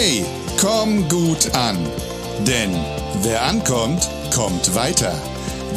Hey, 0.00 0.24
komm 0.60 1.08
gut 1.08 1.56
an. 1.56 1.76
Denn 2.46 2.72
wer 3.24 3.42
ankommt, 3.42 4.08
kommt 4.32 4.72
weiter. 4.76 5.12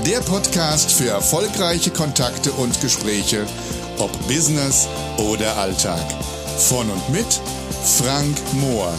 Der 0.06 0.20
Podcast 0.20 0.92
für 0.92 1.10
erfolgreiche 1.10 1.90
Kontakte 1.90 2.52
und 2.52 2.80
Gespräche, 2.82 3.48
ob 3.98 4.12
Business 4.28 4.88
oder 5.18 5.58
Alltag. 5.58 6.06
Von 6.60 6.88
und 6.92 7.10
mit 7.10 7.42
Frank 7.98 8.38
Mohr. 8.54 8.94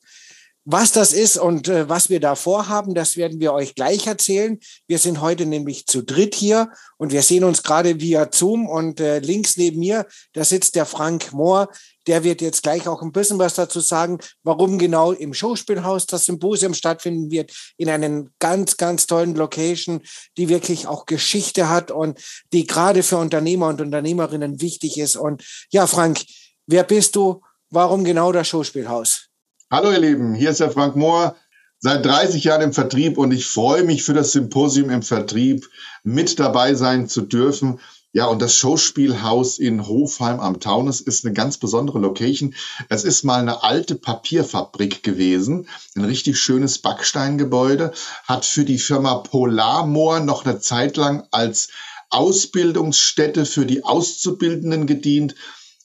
Was 0.64 0.92
das 0.92 1.12
ist 1.12 1.38
und 1.38 1.66
äh, 1.66 1.88
was 1.88 2.08
wir 2.08 2.20
da 2.20 2.36
vorhaben, 2.36 2.94
das 2.94 3.16
werden 3.16 3.40
wir 3.40 3.52
euch 3.52 3.74
gleich 3.74 4.06
erzählen. 4.06 4.60
Wir 4.86 4.98
sind 4.98 5.20
heute 5.20 5.44
nämlich 5.44 5.86
zu 5.86 6.02
dritt 6.02 6.36
hier 6.36 6.70
und 6.98 7.10
wir 7.10 7.22
sehen 7.22 7.42
uns 7.42 7.64
gerade 7.64 8.00
via 8.00 8.28
Zoom 8.30 8.68
und 8.68 9.00
äh, 9.00 9.18
links 9.18 9.56
neben 9.56 9.80
mir, 9.80 10.06
da 10.34 10.44
sitzt 10.44 10.76
der 10.76 10.86
Frank 10.86 11.32
Mohr. 11.32 11.68
Der 12.08 12.24
wird 12.24 12.40
jetzt 12.40 12.62
gleich 12.62 12.88
auch 12.88 13.02
ein 13.02 13.12
bisschen 13.12 13.38
was 13.38 13.54
dazu 13.54 13.80
sagen, 13.80 14.18
warum 14.42 14.78
genau 14.78 15.12
im 15.12 15.34
Schauspielhaus 15.34 16.06
das 16.06 16.24
Symposium 16.24 16.72
stattfinden 16.74 17.30
wird, 17.30 17.52
in 17.76 17.90
einem 17.90 18.30
ganz, 18.38 18.78
ganz 18.78 19.06
tollen 19.06 19.34
Location, 19.34 20.00
die 20.38 20.48
wirklich 20.48 20.86
auch 20.86 21.04
Geschichte 21.04 21.68
hat 21.68 21.90
und 21.90 22.18
die 22.52 22.66
gerade 22.66 23.02
für 23.02 23.18
Unternehmer 23.18 23.68
und 23.68 23.82
Unternehmerinnen 23.82 24.60
wichtig 24.62 24.98
ist. 24.98 25.16
Und 25.16 25.44
ja, 25.70 25.86
Frank, 25.86 26.24
wer 26.66 26.82
bist 26.82 27.14
du? 27.14 27.42
Warum 27.70 28.04
genau 28.04 28.32
das 28.32 28.48
Schauspielhaus? 28.48 29.28
Hallo 29.70 29.92
ihr 29.92 30.00
Lieben, 30.00 30.34
hier 30.34 30.48
ist 30.48 30.60
der 30.60 30.70
Frank 30.70 30.96
Mohr, 30.96 31.36
seit 31.78 32.06
30 32.06 32.42
Jahren 32.42 32.62
im 32.62 32.72
Vertrieb 32.72 33.18
und 33.18 33.32
ich 33.32 33.44
freue 33.44 33.84
mich 33.84 34.02
für 34.02 34.14
das 34.14 34.32
Symposium 34.32 34.88
im 34.88 35.02
Vertrieb 35.02 35.68
mit 36.02 36.38
dabei 36.38 36.74
sein 36.74 37.06
zu 37.06 37.20
dürfen. 37.20 37.80
Ja, 38.12 38.24
und 38.26 38.40
das 38.40 38.54
Schauspielhaus 38.54 39.58
in 39.58 39.86
Hofheim 39.86 40.40
am 40.40 40.60
Taunus 40.60 41.02
ist 41.02 41.26
eine 41.26 41.34
ganz 41.34 41.58
besondere 41.58 41.98
Location. 41.98 42.54
Es 42.88 43.04
ist 43.04 43.22
mal 43.22 43.40
eine 43.40 43.62
alte 43.62 43.96
Papierfabrik 43.96 45.02
gewesen, 45.02 45.68
ein 45.94 46.04
richtig 46.04 46.40
schönes 46.40 46.78
Backsteingebäude, 46.78 47.92
hat 48.24 48.46
für 48.46 48.64
die 48.64 48.78
Firma 48.78 49.16
Polarmoor 49.16 50.20
noch 50.20 50.46
eine 50.46 50.58
Zeit 50.58 50.96
lang 50.96 51.28
als 51.32 51.68
Ausbildungsstätte 52.08 53.44
für 53.44 53.66
die 53.66 53.84
Auszubildenden 53.84 54.86
gedient, 54.86 55.34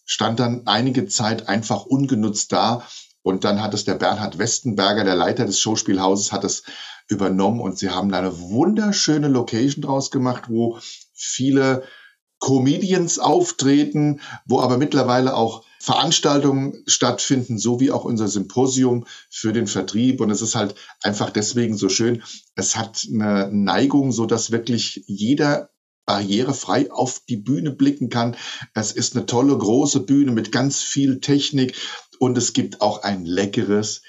stand 0.05 0.39
dann 0.39 0.65
einige 0.65 1.07
Zeit 1.07 1.49
einfach 1.49 1.85
ungenutzt 1.85 2.53
da 2.53 2.87
und 3.21 3.43
dann 3.43 3.61
hat 3.61 3.73
es 3.73 3.83
der 3.83 3.95
Bernhard 3.95 4.37
Westenberger, 4.37 5.03
der 5.03 5.15
Leiter 5.15 5.45
des 5.45 5.59
Schauspielhauses, 5.59 6.31
hat 6.31 6.45
es 6.45 6.63
übernommen 7.09 7.59
und 7.59 7.77
sie 7.77 7.89
haben 7.89 8.09
da 8.09 8.19
eine 8.19 8.39
wunderschöne 8.39 9.27
Location 9.27 9.81
draus 9.81 10.09
gemacht, 10.09 10.43
wo 10.47 10.79
viele 11.13 11.83
Comedians 12.43 13.19
auftreten, 13.19 14.19
wo 14.45 14.59
aber 14.59 14.77
mittlerweile 14.77 15.33
auch 15.33 15.63
Veranstaltungen 15.79 16.83
stattfinden, 16.87 17.57
so 17.57 17.79
wie 17.79 17.89
auch 17.89 18.03
unser 18.03 18.27
Symposium 18.27 19.05
für 19.29 19.53
den 19.53 19.65
Vertrieb. 19.65 20.19
Und 20.19 20.29
es 20.29 20.41
ist 20.41 20.53
halt 20.53 20.75
einfach 21.03 21.29
deswegen 21.29 21.77
so 21.77 21.87
schön. 21.87 22.21
Es 22.55 22.75
hat 22.75 23.07
eine 23.09 23.49
Neigung, 23.49 24.11
so 24.11 24.25
dass 24.25 24.51
wirklich 24.51 25.05
jeder 25.07 25.69
barrierefrei 26.05 26.91
auf 26.91 27.21
die 27.29 27.37
Bühne 27.37 27.71
blicken 27.71 28.09
kann. 28.09 28.35
Es 28.73 28.91
ist 28.91 29.15
eine 29.15 29.25
tolle 29.25 29.57
große 29.57 30.01
Bühne 30.01 30.33
mit 30.33 30.51
ganz 30.51 30.81
viel 30.81 31.21
Technik 31.21 31.77
und 32.19 32.37
es 32.37 32.51
gibt 32.51 32.81
auch 32.81 33.03
ein 33.03 33.23
leckeres 33.23 34.01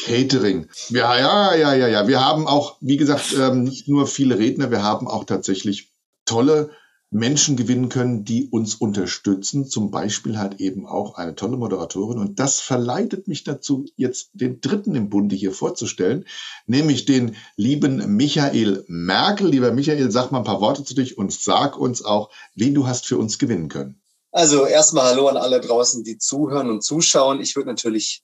Catering. 0.00 0.68
Ja, 0.90 1.18
ja, 1.18 1.56
ja, 1.56 1.74
ja, 1.74 1.88
ja. 1.88 2.06
Wir 2.06 2.24
haben 2.24 2.46
auch, 2.46 2.76
wie 2.80 2.96
gesagt, 2.96 3.34
ähm, 3.36 3.64
nicht 3.64 3.88
nur 3.88 4.06
viele 4.06 4.38
Redner, 4.38 4.70
wir 4.70 4.84
haben 4.84 5.08
auch 5.08 5.24
tatsächlich 5.24 5.90
tolle 6.24 6.70
Menschen 7.10 7.56
gewinnen 7.56 7.88
können, 7.88 8.24
die 8.24 8.48
uns 8.48 8.76
unterstützen. 8.76 9.66
Zum 9.66 9.90
Beispiel 9.90 10.38
halt 10.38 10.60
eben 10.60 10.86
auch 10.86 11.16
eine 11.16 11.34
tolle 11.34 11.56
Moderatorin. 11.56 12.18
Und 12.18 12.38
das 12.38 12.60
verleitet 12.60 13.26
mich 13.26 13.42
dazu, 13.42 13.84
jetzt 13.96 14.30
den 14.32 14.60
dritten 14.60 14.94
im 14.94 15.10
Bunde 15.10 15.34
hier 15.34 15.52
vorzustellen, 15.52 16.24
nämlich 16.66 17.04
den 17.04 17.36
lieben 17.56 18.16
Michael 18.16 18.84
Merkel. 18.86 19.48
Lieber 19.48 19.72
Michael, 19.72 20.10
sag 20.12 20.30
mal 20.30 20.38
ein 20.38 20.44
paar 20.44 20.60
Worte 20.60 20.84
zu 20.84 20.94
dich 20.94 21.18
und 21.18 21.32
sag 21.32 21.76
uns 21.76 22.04
auch, 22.04 22.30
wen 22.54 22.74
du 22.74 22.86
hast 22.86 23.06
für 23.06 23.18
uns 23.18 23.38
gewinnen 23.38 23.68
können. 23.68 24.00
Also 24.32 24.64
erstmal 24.64 25.06
Hallo 25.06 25.26
an 25.26 25.36
alle 25.36 25.60
draußen, 25.60 26.04
die 26.04 26.16
zuhören 26.16 26.70
und 26.70 26.84
zuschauen. 26.84 27.40
Ich 27.40 27.56
würde 27.56 27.68
natürlich, 27.68 28.22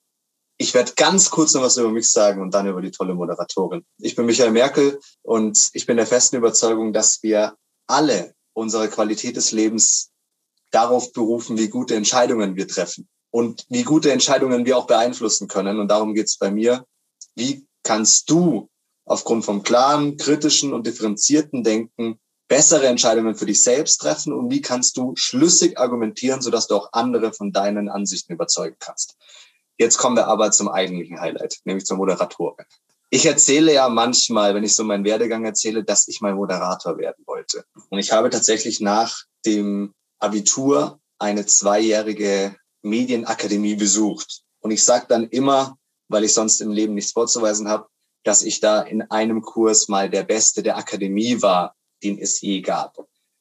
ich 0.59 0.73
werde 0.75 0.93
ganz 0.95 1.31
kurz 1.31 1.55
noch 1.55 1.63
was 1.63 1.77
über 1.77 1.91
mich 1.91 2.09
sagen 2.13 2.41
und 2.41 2.55
dann 2.55 2.69
über 2.69 2.81
die 2.81 2.93
tolle 2.93 3.15
Moderatorin. 3.15 3.85
Ich 3.99 4.15
bin 4.15 4.27
Michael 4.27 4.53
Merkel 4.53 5.01
und 5.23 5.71
ich 5.73 5.87
bin 5.87 5.97
der 5.97 6.07
festen 6.07 6.37
Überzeugung, 6.37 6.93
dass 6.93 7.25
wir 7.25 7.57
alle 7.89 8.36
unsere 8.57 8.89
Qualität 8.89 9.37
des 9.37 9.53
Lebens 9.53 10.11
darauf 10.71 11.13
berufen, 11.13 11.59
wie 11.59 11.69
gute 11.69 11.95
Entscheidungen 11.95 12.57
wir 12.57 12.67
treffen 12.67 13.07
und 13.31 13.67
wie 13.69 13.83
gute 13.83 14.11
Entscheidungen 14.11 14.65
wir 14.65 14.79
auch 14.79 14.87
beeinflussen 14.87 15.47
können. 15.47 15.79
Und 15.79 15.89
darum 15.89 16.15
geht 16.15 16.27
es 16.27 16.39
bei 16.39 16.51
mir. 16.51 16.85
Wie 17.35 17.67
kannst 17.83 18.31
du 18.31 18.71
aufgrund 19.05 19.45
vom 19.45 19.63
klaren, 19.63 20.17
kritischen 20.17 20.73
und 20.73 20.87
differenzierten 20.87 21.63
Denken 21.63 22.19
bessere 22.49 22.87
Entscheidungen 22.87 23.35
für 23.35 23.47
dich 23.47 23.63
selbst 23.63 23.99
treffen 23.99 24.33
und 24.33 24.51
wie 24.51 24.63
kannst 24.63 24.97
du 24.97 25.15
schlüssig 25.17 25.79
argumentieren, 25.79 26.41
sodass 26.41 26.67
du 26.67 26.77
auch 26.77 26.89
andere 26.93 27.33
von 27.33 27.53
deinen 27.53 27.89
Ansichten 27.89 28.33
überzeugen 28.33 28.77
kannst. 28.79 29.17
Jetzt 29.79 29.99
kommen 29.99 30.17
wir 30.17 30.29
aber 30.29 30.51
zum 30.51 30.69
eigentlichen 30.69 31.21
Highlight, 31.21 31.59
nämlich 31.65 31.85
zur 31.85 31.99
Moderatorin. 31.99 32.65
Ich 33.11 33.27
erzähle 33.27 33.73
ja 33.75 33.89
manchmal, 33.89 34.55
wenn 34.55 34.65
ich 34.65 34.75
so 34.75 34.83
meinen 34.83 35.05
Werdegang 35.05 35.45
erzähle, 35.45 35.85
dass 35.85 36.09
ich 36.09 36.21
mal 36.21 36.35
Moderator 36.35 36.97
werden 36.99 37.23
wollte. 37.27 37.36
Und 37.91 37.99
ich 37.99 38.13
habe 38.13 38.31
tatsächlich 38.31 38.81
nach 38.81 39.25
dem 39.45 39.95
Abitur 40.19 41.01
eine 41.19 41.47
zweijährige 41.47 42.57
Medienakademie 42.83 43.75
besucht. 43.75 44.43
Und 44.61 44.71
ich 44.71 44.85
sage 44.85 45.07
dann 45.09 45.29
immer, 45.29 45.77
weil 46.09 46.25
ich 46.25 46.33
sonst 46.33 46.61
im 46.61 46.71
Leben 46.71 46.95
nichts 46.95 47.13
vorzuweisen 47.13 47.69
habe, 47.69 47.89
dass 48.25 48.43
ich 48.43 48.61
da 48.61 48.83
in 48.83 49.03
einem 49.03 49.43
Kurs 49.43 49.89
mal 49.89 50.11
der 50.11 50.25
Beste 50.25 50.63
der 50.63 50.77
Akademie 50.77 51.43
war, 51.43 51.77
den 52.03 52.19
es 52.19 52.41
je 52.41 52.61
gab. 52.61 52.97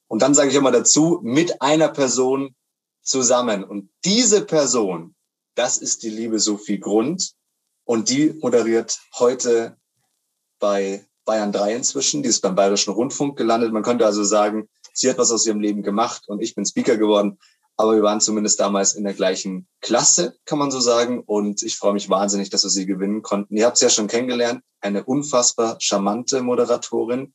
Und 0.07 0.21
dann 0.21 0.35
sage 0.35 0.49
ich 0.49 0.55
immer 0.55 0.71
dazu, 0.71 1.19
mit 1.23 1.61
einer 1.61 1.89
Person 1.89 2.55
zusammen. 3.01 3.63
Und 3.63 3.89
diese 4.03 4.45
Person, 4.45 5.15
das 5.55 5.77
ist 5.77 6.03
die 6.03 6.09
liebe 6.09 6.39
Sophie 6.39 6.79
Grund. 6.79 7.33
Und 7.83 8.09
die 8.09 8.33
moderiert 8.41 8.99
heute 9.17 9.77
bei 10.59 11.07
Bayern 11.25 11.51
3 11.51 11.75
inzwischen. 11.75 12.23
Die 12.23 12.29
ist 12.29 12.41
beim 12.41 12.55
Bayerischen 12.55 12.93
Rundfunk 12.93 13.37
gelandet. 13.37 13.73
Man 13.73 13.83
könnte 13.83 14.05
also 14.05 14.23
sagen, 14.23 14.69
sie 14.93 15.09
hat 15.09 15.17
was 15.17 15.31
aus 15.31 15.45
ihrem 15.45 15.59
Leben 15.59 15.83
gemacht 15.83 16.23
und 16.27 16.41
ich 16.41 16.55
bin 16.55 16.65
Speaker 16.65 16.97
geworden. 16.97 17.37
Aber 17.77 17.95
wir 17.95 18.03
waren 18.03 18.21
zumindest 18.21 18.59
damals 18.59 18.95
in 18.95 19.03
der 19.03 19.13
gleichen 19.13 19.67
Klasse, 19.81 20.37
kann 20.45 20.59
man 20.59 20.71
so 20.71 20.79
sagen. 20.79 21.21
Und 21.25 21.61
ich 21.61 21.75
freue 21.75 21.93
mich 21.93 22.09
wahnsinnig, 22.09 22.49
dass 22.49 22.63
wir 22.63 22.69
sie 22.69 22.85
gewinnen 22.85 23.21
konnten. 23.21 23.57
Ihr 23.57 23.65
habt 23.65 23.77
sie 23.77 23.85
ja 23.85 23.89
schon 23.89 24.07
kennengelernt. 24.07 24.61
Eine 24.79 25.03
unfassbar 25.03 25.75
charmante 25.79 26.41
Moderatorin. 26.41 27.33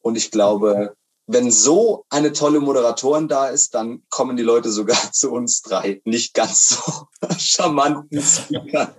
Und 0.00 0.16
ich 0.16 0.30
glaube, 0.30 0.94
wenn 1.26 1.50
so 1.50 2.04
eine 2.10 2.32
tolle 2.32 2.60
Moderatorin 2.60 3.28
da 3.28 3.48
ist, 3.48 3.74
dann 3.74 4.02
kommen 4.10 4.36
die 4.36 4.42
Leute 4.42 4.70
sogar 4.70 4.98
zu 5.12 5.32
uns 5.32 5.62
drei. 5.62 6.02
Nicht 6.04 6.34
ganz 6.34 6.68
so 6.68 7.06
charmanten 7.38 8.20
Speakern. 8.20 8.94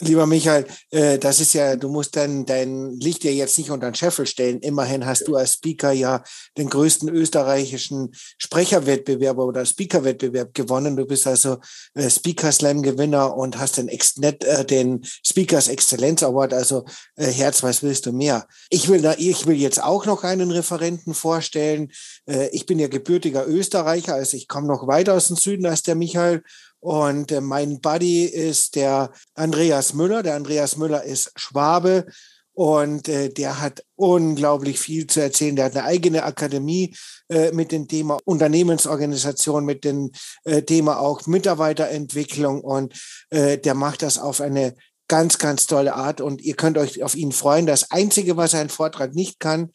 Lieber 0.00 0.26
Michael, 0.26 0.66
äh, 0.90 1.18
das 1.18 1.40
ist 1.40 1.54
ja, 1.54 1.74
du 1.74 1.88
musst 1.88 2.14
dein, 2.16 2.46
dein 2.46 2.92
Licht 3.00 3.24
ja 3.24 3.30
jetzt 3.30 3.58
nicht 3.58 3.70
unter 3.70 3.90
den 3.90 3.94
Scheffel 3.94 4.26
stellen. 4.26 4.60
Immerhin 4.60 5.04
hast 5.04 5.26
du 5.26 5.36
als 5.36 5.54
Speaker 5.54 5.90
ja 5.90 6.22
den 6.56 6.70
größten 6.70 7.08
österreichischen 7.08 8.10
Sprecherwettbewerb 8.38 9.38
oder 9.38 9.66
Speakerwettbewerb 9.66 10.54
gewonnen. 10.54 10.96
Du 10.96 11.04
bist 11.04 11.26
also 11.26 11.58
äh, 11.94 12.08
Speaker 12.08 12.52
Slam 12.52 12.82
Gewinner 12.82 13.36
und 13.36 13.58
hast 13.58 13.78
den, 13.78 13.88
Ex 13.88 14.16
net, 14.18 14.44
äh, 14.44 14.64
den 14.64 15.00
Speakers 15.04 15.68
Exzellenz 15.68 16.22
Award. 16.22 16.54
Also 16.54 16.84
Herz, 17.16 17.62
was 17.62 17.82
willst 17.82 18.06
du 18.06 18.12
mehr? 18.12 18.46
Ich 18.70 18.88
will 18.88 19.02
da, 19.02 19.14
ich 19.18 19.46
will 19.46 19.56
jetzt 19.56 19.82
auch 19.82 20.06
noch 20.06 20.22
einen 20.22 20.50
Referenten 20.50 21.14
vorstellen. 21.14 21.90
Ich 22.52 22.66
bin 22.66 22.78
ja 22.78 22.88
gebürtiger 22.88 23.46
Österreicher, 23.46 24.14
also 24.14 24.36
ich 24.36 24.48
komme 24.48 24.66
noch 24.66 24.86
weiter 24.86 25.14
aus 25.14 25.28
dem 25.28 25.36
Süden 25.36 25.66
als 25.66 25.82
der 25.82 25.94
Michael 25.94 26.42
und 26.80 27.32
äh, 27.32 27.40
mein 27.40 27.80
Buddy 27.80 28.24
ist 28.24 28.76
der 28.76 29.12
Andreas 29.34 29.94
Müller. 29.94 30.22
Der 30.22 30.34
Andreas 30.34 30.76
Müller 30.76 31.02
ist 31.02 31.32
Schwabe 31.36 32.06
und 32.52 33.08
äh, 33.08 33.28
der 33.28 33.60
hat 33.60 33.84
unglaublich 33.94 34.80
viel 34.80 35.06
zu 35.06 35.20
erzählen. 35.20 35.56
Der 35.56 35.66
hat 35.66 35.76
eine 35.76 35.84
eigene 35.84 36.24
Akademie 36.24 36.94
äh, 37.28 37.52
mit 37.52 37.70
dem 37.72 37.86
Thema 37.86 38.18
Unternehmensorganisation, 38.24 39.64
mit 39.64 39.84
dem 39.84 40.10
äh, 40.44 40.62
Thema 40.62 40.98
auch 40.98 41.26
Mitarbeiterentwicklung 41.26 42.60
und 42.60 42.94
äh, 43.30 43.58
der 43.58 43.74
macht 43.74 44.02
das 44.02 44.18
auf 44.18 44.40
eine 44.40 44.74
ganz, 45.08 45.38
ganz 45.38 45.66
tolle 45.66 45.94
Art 45.94 46.20
und 46.20 46.42
ihr 46.42 46.54
könnt 46.54 46.78
euch 46.78 47.02
auf 47.02 47.14
ihn 47.14 47.32
freuen. 47.32 47.66
Das 47.66 47.90
Einzige, 47.90 48.36
was 48.36 48.54
ein 48.54 48.68
Vortrag 48.68 49.14
nicht 49.14 49.40
kann, 49.40 49.70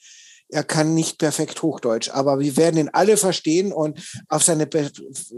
er 0.54 0.64
kann 0.64 0.94
nicht 0.94 1.18
perfekt 1.18 1.62
Hochdeutsch, 1.62 2.10
aber 2.10 2.40
wir 2.40 2.56
werden 2.56 2.78
ihn 2.78 2.90
alle 2.94 3.18
verstehen 3.18 3.74
und 3.74 4.00
auf 4.30 4.44
seine 4.44 4.68
be 4.68 4.92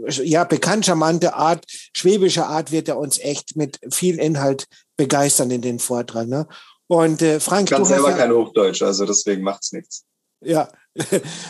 ja, 0.08 0.44
bekannt 0.44 0.86
charmante 0.86 1.34
Art, 1.34 1.64
schwäbische 1.94 2.46
Art 2.46 2.70
wird 2.70 2.88
er 2.88 2.98
uns 2.98 3.18
echt 3.18 3.56
mit 3.56 3.78
viel 3.92 4.18
Inhalt 4.18 4.66
begeistern 4.96 5.50
in 5.50 5.62
den 5.62 5.78
Vortrag. 5.78 6.28
Ne? 6.28 6.46
Und 6.86 7.22
äh, 7.22 7.40
Frank, 7.40 7.70
ich 7.70 7.76
kann 7.76 7.84
selber 7.84 8.10
ja, 8.10 8.16
kein 8.16 8.32
Hochdeutsch, 8.32 8.82
also 8.82 9.06
deswegen 9.06 9.42
macht's 9.42 9.72
nichts. 9.72 10.04
Ja, 10.44 10.68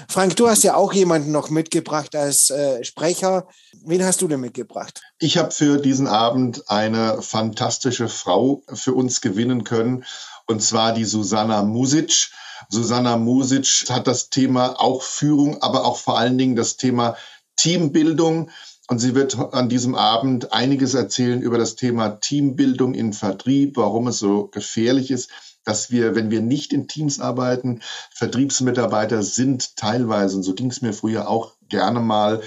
Frank, 0.09 0.37
du 0.37 0.49
hast 0.49 0.63
ja 0.63 0.75
auch 0.75 0.93
jemanden 0.93 1.33
noch 1.33 1.51
mitgebracht 1.51 2.15
als 2.15 2.51
äh, 2.51 2.83
Sprecher. 2.85 3.49
Wen 3.85 4.05
hast 4.05 4.23
du 4.23 4.29
denn 4.29 4.41
mitgebracht? 4.41 5.01
Ich 5.19 5.39
habe 5.39 5.51
für 5.51 5.79
diesen 5.79 6.07
Abend 6.07 6.69
eine 6.69 7.21
fantastische 7.23 8.09
Frau 8.09 8.63
für 8.73 8.95
uns 8.95 9.21
gewinnen 9.21 9.65
können, 9.65 10.05
und 10.47 10.63
zwar 10.63 10.95
die 10.95 11.05
Susanna 11.05 11.63
Music. 11.63 12.31
Susanna 12.69 13.17
Music 13.17 13.87
hat 13.89 14.07
das 14.07 14.31
Thema 14.31 14.81
auch 14.81 15.03
Führung, 15.03 15.63
aber 15.63 15.85
auch 15.85 15.97
vor 15.97 16.19
allen 16.19 16.39
Dingen 16.39 16.57
das 16.57 16.77
Thema 16.77 17.17
Teambildung. 17.57 18.51
Und 18.89 19.01
sie 19.01 19.15
wird 19.15 19.37
an 19.53 19.69
diesem 19.69 19.95
Abend 19.95 20.53
einiges 20.53 20.95
erzählen 20.95 21.43
über 21.43 21.59
das 21.59 21.75
Thema 21.75 22.21
Teambildung 22.21 22.95
in 22.95 23.13
Vertrieb, 23.13 23.77
warum 23.77 24.07
es 24.07 24.19
so 24.19 24.47
gefährlich 24.47 25.11
ist, 25.11 25.31
dass 25.65 25.91
wir, 25.91 26.15
wenn 26.15 26.31
wir 26.31 26.41
nicht 26.41 26.73
in 26.73 26.87
Teams 26.87 27.19
arbeiten, 27.19 27.81
Vertriebsmitarbeiter 28.15 29.25
sind 29.25 29.77
teilweise, 29.77 30.37
und 30.37 30.45
so 30.45 30.55
ging 30.55 30.71
es 30.71 30.83
mir 30.83 30.93
früher 30.93 31.29
auch 31.29 31.55
gerne 31.69 31.99
mal, 31.99 32.43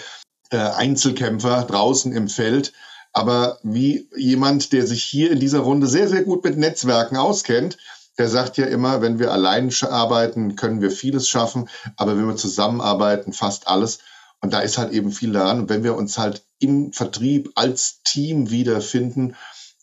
äh, 0.52 0.58
Einzelkämpfer 0.58 1.64
draußen 1.64 2.14
im 2.14 2.30
Feld. 2.30 2.72
Aber 3.12 3.60
wie 3.64 4.08
jemand, 4.16 4.72
der 4.72 4.88
sich 4.88 5.04
hier 5.04 5.32
in 5.32 5.40
dieser 5.40 5.60
Runde 5.60 5.88
sehr, 5.88 6.08
sehr 6.08 6.24
gut 6.24 6.44
mit 6.44 6.58
Netzwerken 6.58 7.18
auskennt, 7.18 7.78
der 8.20 8.30
sagt 8.30 8.58
ja 8.58 8.66
immer, 8.66 9.02
wenn 9.02 9.18
wir 9.18 9.32
allein 9.32 9.72
arbeiten, 9.82 10.56
können 10.56 10.82
wir 10.82 10.92
vieles 10.92 11.28
schaffen, 11.28 11.70
aber 11.96 12.16
wenn 12.18 12.28
wir 12.28 12.36
zusammenarbeiten, 12.36 13.34
fast 13.34 13.68
alles. 13.68 14.00
Und 14.42 14.54
da 14.54 14.60
ist 14.60 14.78
halt 14.78 14.92
eben 14.92 15.12
viel 15.12 15.34
daran. 15.34 15.62
Und 15.62 15.70
wenn 15.70 15.84
wir 15.84 15.96
uns 15.96 16.18
halt 16.18 16.44
im 16.60 16.94
Vertrieb 16.94 17.52
als 17.56 18.02
Team 18.04 18.52
wiederfinden, 18.52 19.36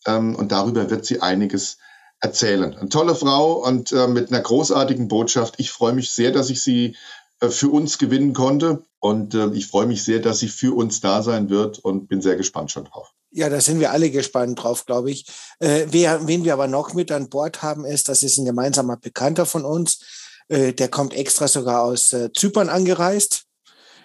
ähm, 0.06 0.34
und 0.36 0.52
darüber 0.52 0.90
wird 0.90 1.04
sie 1.04 1.20
einiges 1.20 1.78
erzählen. 2.20 2.74
Eine 2.76 2.88
tolle 2.88 3.14
Frau 3.14 3.54
und 3.54 3.92
äh, 3.92 4.06
mit 4.06 4.30
einer 4.30 4.40
großartigen 4.40 5.08
Botschaft. 5.08 5.54
Ich 5.58 5.70
freue 5.70 5.92
mich 5.92 6.10
sehr, 6.10 6.32
dass 6.32 6.50
ich 6.50 6.62
sie 6.62 6.96
äh, 7.40 7.48
für 7.48 7.68
uns 7.68 7.98
gewinnen 7.98 8.32
konnte. 8.32 8.84
Und 9.00 9.34
äh, 9.34 9.48
ich 9.52 9.66
freue 9.66 9.86
mich 9.86 10.02
sehr, 10.02 10.20
dass 10.20 10.38
sie 10.38 10.48
für 10.48 10.74
uns 10.74 11.00
da 11.00 11.22
sein 11.22 11.50
wird 11.50 11.78
und 11.78 12.08
bin 12.08 12.22
sehr 12.22 12.36
gespannt 12.36 12.70
schon 12.70 12.84
drauf. 12.84 13.12
Ja, 13.36 13.50
da 13.50 13.60
sind 13.60 13.80
wir 13.80 13.90
alle 13.90 14.10
gespannt 14.10 14.62
drauf, 14.62 14.86
glaube 14.86 15.10
ich. 15.10 15.26
Äh, 15.58 15.88
wer, 15.90 16.26
wen 16.26 16.44
wir 16.44 16.54
aber 16.54 16.68
noch 16.68 16.94
mit 16.94 17.12
an 17.12 17.28
Bord 17.28 17.62
haben, 17.62 17.84
ist, 17.84 18.08
das 18.08 18.22
ist 18.22 18.38
ein 18.38 18.46
gemeinsamer 18.46 18.96
Bekannter 18.96 19.44
von 19.44 19.66
uns. 19.66 19.98
Äh, 20.48 20.72
der 20.72 20.88
kommt 20.88 21.12
extra 21.12 21.46
sogar 21.46 21.82
aus 21.82 22.14
äh, 22.14 22.32
Zypern 22.32 22.70
angereist. 22.70 23.42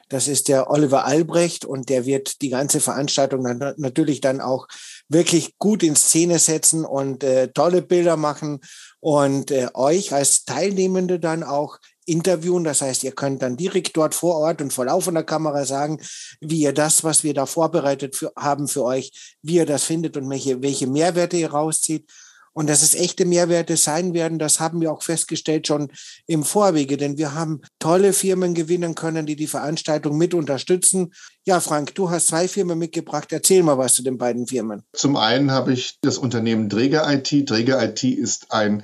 Das 0.10 0.28
ist 0.28 0.50
der 0.50 0.70
Oliver 0.70 1.06
Albrecht 1.06 1.64
und 1.64 1.88
der 1.88 2.06
wird 2.06 2.42
die 2.42 2.50
ganze 2.50 2.82
Veranstaltung 2.82 3.46
dann 3.46 3.74
natürlich 3.78 4.20
dann 4.20 4.42
auch 4.42 4.68
wirklich 5.08 5.58
gut 5.58 5.82
in 5.82 5.96
Szene 5.96 6.38
setzen 6.38 6.84
und 6.84 7.24
äh, 7.24 7.48
tolle 7.54 7.82
Bilder 7.82 8.18
machen 8.18 8.60
und 9.00 9.50
äh, 9.52 9.70
euch 9.74 10.12
als 10.12 10.44
Teilnehmende 10.44 11.22
dann 11.22 11.44
auch 11.44 11.78
interviewen. 12.06 12.64
Das 12.64 12.82
heißt, 12.82 13.04
ihr 13.04 13.12
könnt 13.12 13.42
dann 13.42 13.58
direkt 13.58 13.96
dort 13.98 14.16
vor 14.16 14.36
Ort 14.36 14.62
und 14.62 14.74
vor 14.74 14.86
laufender 14.86 15.24
Kamera 15.24 15.66
sagen, 15.66 16.00
wie 16.40 16.62
ihr 16.62 16.74
das, 16.74 17.04
was 17.04 17.24
wir 17.24 17.34
da 17.34 17.46
vorbereitet 17.46 18.16
für, 18.16 18.32
haben 18.36 18.68
für 18.68 18.84
euch, 18.84 19.36
wie 19.42 19.56
ihr 19.56 19.66
das 19.66 19.84
findet 19.84 20.18
und 20.18 20.30
welche, 20.30 20.62
welche 20.62 20.88
Mehrwerte 20.88 21.38
ihr 21.38 21.52
rauszieht. 21.52 22.10
Und 22.54 22.70
dass 22.70 22.82
es 22.82 22.96
echte 22.96 23.26
Mehrwerte 23.26 23.78
sein 23.78 24.14
werden, 24.14 24.38
das 24.38 24.60
haben 24.60 24.82
wir 24.82 24.92
auch 24.92 25.04
festgestellt 25.04 25.68
schon 25.68 25.90
im 26.28 26.44
Vorwege, 26.44 26.98
denn 26.98 27.18
wir 27.18 27.34
haben 27.34 27.62
tolle 27.80 28.12
Firmen 28.12 28.54
gewinnen 28.54 28.94
können, 28.94 29.26
die 29.26 29.38
die 29.38 29.48
Veranstaltung 29.48 30.18
mit 30.18 30.34
unterstützen. 30.34 31.14
Ja, 31.46 31.62
Frank, 31.62 31.96
du 31.96 32.10
hast 32.10 32.28
zwei 32.28 32.50
Firmen 32.50 32.78
mitgebracht. 32.78 33.32
Erzähl 33.32 33.64
mal 33.64 33.78
was 33.78 33.94
zu 33.94 34.04
den 34.04 34.18
beiden 34.18 34.48
Firmen. 34.48 34.84
Zum 34.94 35.16
einen 35.16 35.52
habe 35.52 35.72
ich 35.72 35.98
das 36.02 36.18
Unternehmen 36.18 36.70
Träger 36.70 37.10
IT. 37.10 37.48
Träger 37.48 37.82
IT 37.82 38.04
ist 38.04 38.52
ein 38.52 38.84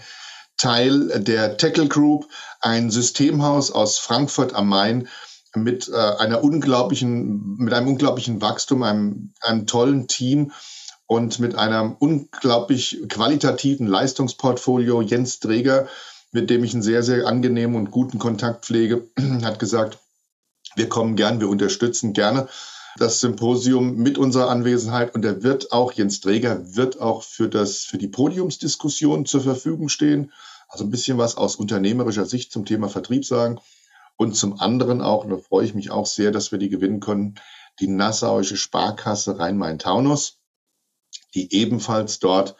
Teil 0.57 1.21
der 1.21 1.57
Tackle 1.57 1.87
Group, 1.87 2.27
ein 2.61 2.89
Systemhaus 2.89 3.71
aus 3.71 3.99
Frankfurt 3.99 4.53
am 4.53 4.69
Main 4.69 5.07
mit 5.55 5.89
äh, 5.89 5.95
einer 5.95 6.43
unglaublichen, 6.43 7.57
mit 7.57 7.73
einem 7.73 7.87
unglaublichen 7.87 8.41
Wachstum, 8.41 8.83
einem, 8.83 9.33
einem 9.41 9.65
tollen 9.65 10.07
Team 10.07 10.51
und 11.05 11.39
mit 11.39 11.55
einem 11.55 11.95
unglaublich 11.97 12.99
qualitativen 13.07 13.87
Leistungsportfolio. 13.87 15.01
Jens 15.01 15.39
Träger, 15.39 15.87
mit 16.31 16.49
dem 16.49 16.63
ich 16.63 16.73
einen 16.73 16.83
sehr, 16.83 17.03
sehr 17.03 17.25
angenehmen 17.25 17.75
und 17.75 17.91
guten 17.91 18.19
Kontakt 18.19 18.65
pflege, 18.65 19.07
hat 19.43 19.59
gesagt, 19.59 19.99
wir 20.75 20.89
kommen 20.89 21.15
gern, 21.15 21.39
wir 21.39 21.49
unterstützen 21.49 22.13
gerne 22.13 22.47
das 22.97 23.19
Symposium 23.19 23.95
mit 23.95 24.17
unserer 24.17 24.49
Anwesenheit 24.49 25.15
und 25.15 25.23
er 25.23 25.43
wird 25.43 25.71
auch, 25.71 25.91
Jens 25.91 26.19
Träger 26.19 26.75
wird 26.75 26.99
auch 26.99 27.23
für 27.23 27.49
das, 27.49 27.79
für 27.79 27.97
die 27.97 28.07
Podiumsdiskussion 28.07 29.25
zur 29.25 29.41
Verfügung 29.41 29.89
stehen. 29.89 30.31
Also 30.67 30.83
ein 30.83 30.91
bisschen 30.91 31.17
was 31.17 31.37
aus 31.37 31.55
unternehmerischer 31.55 32.25
Sicht 32.25 32.51
zum 32.51 32.65
Thema 32.65 32.89
Vertrieb 32.89 33.25
sagen. 33.25 33.59
Und 34.17 34.35
zum 34.35 34.59
anderen 34.59 35.01
auch, 35.01 35.23
und 35.23 35.29
da 35.29 35.37
freue 35.37 35.65
ich 35.65 35.75
mich 35.75 35.91
auch 35.91 36.05
sehr, 36.07 36.31
dass 36.31 36.51
wir 36.51 36.59
die 36.59 36.69
gewinnen 36.69 36.99
können, 36.99 37.35
die 37.79 37.87
Nassauische 37.87 38.57
Sparkasse 38.57 39.37
Rhein-Main-Taunus, 39.37 40.39
die 41.35 41.53
ebenfalls 41.53 42.19
dort 42.19 42.55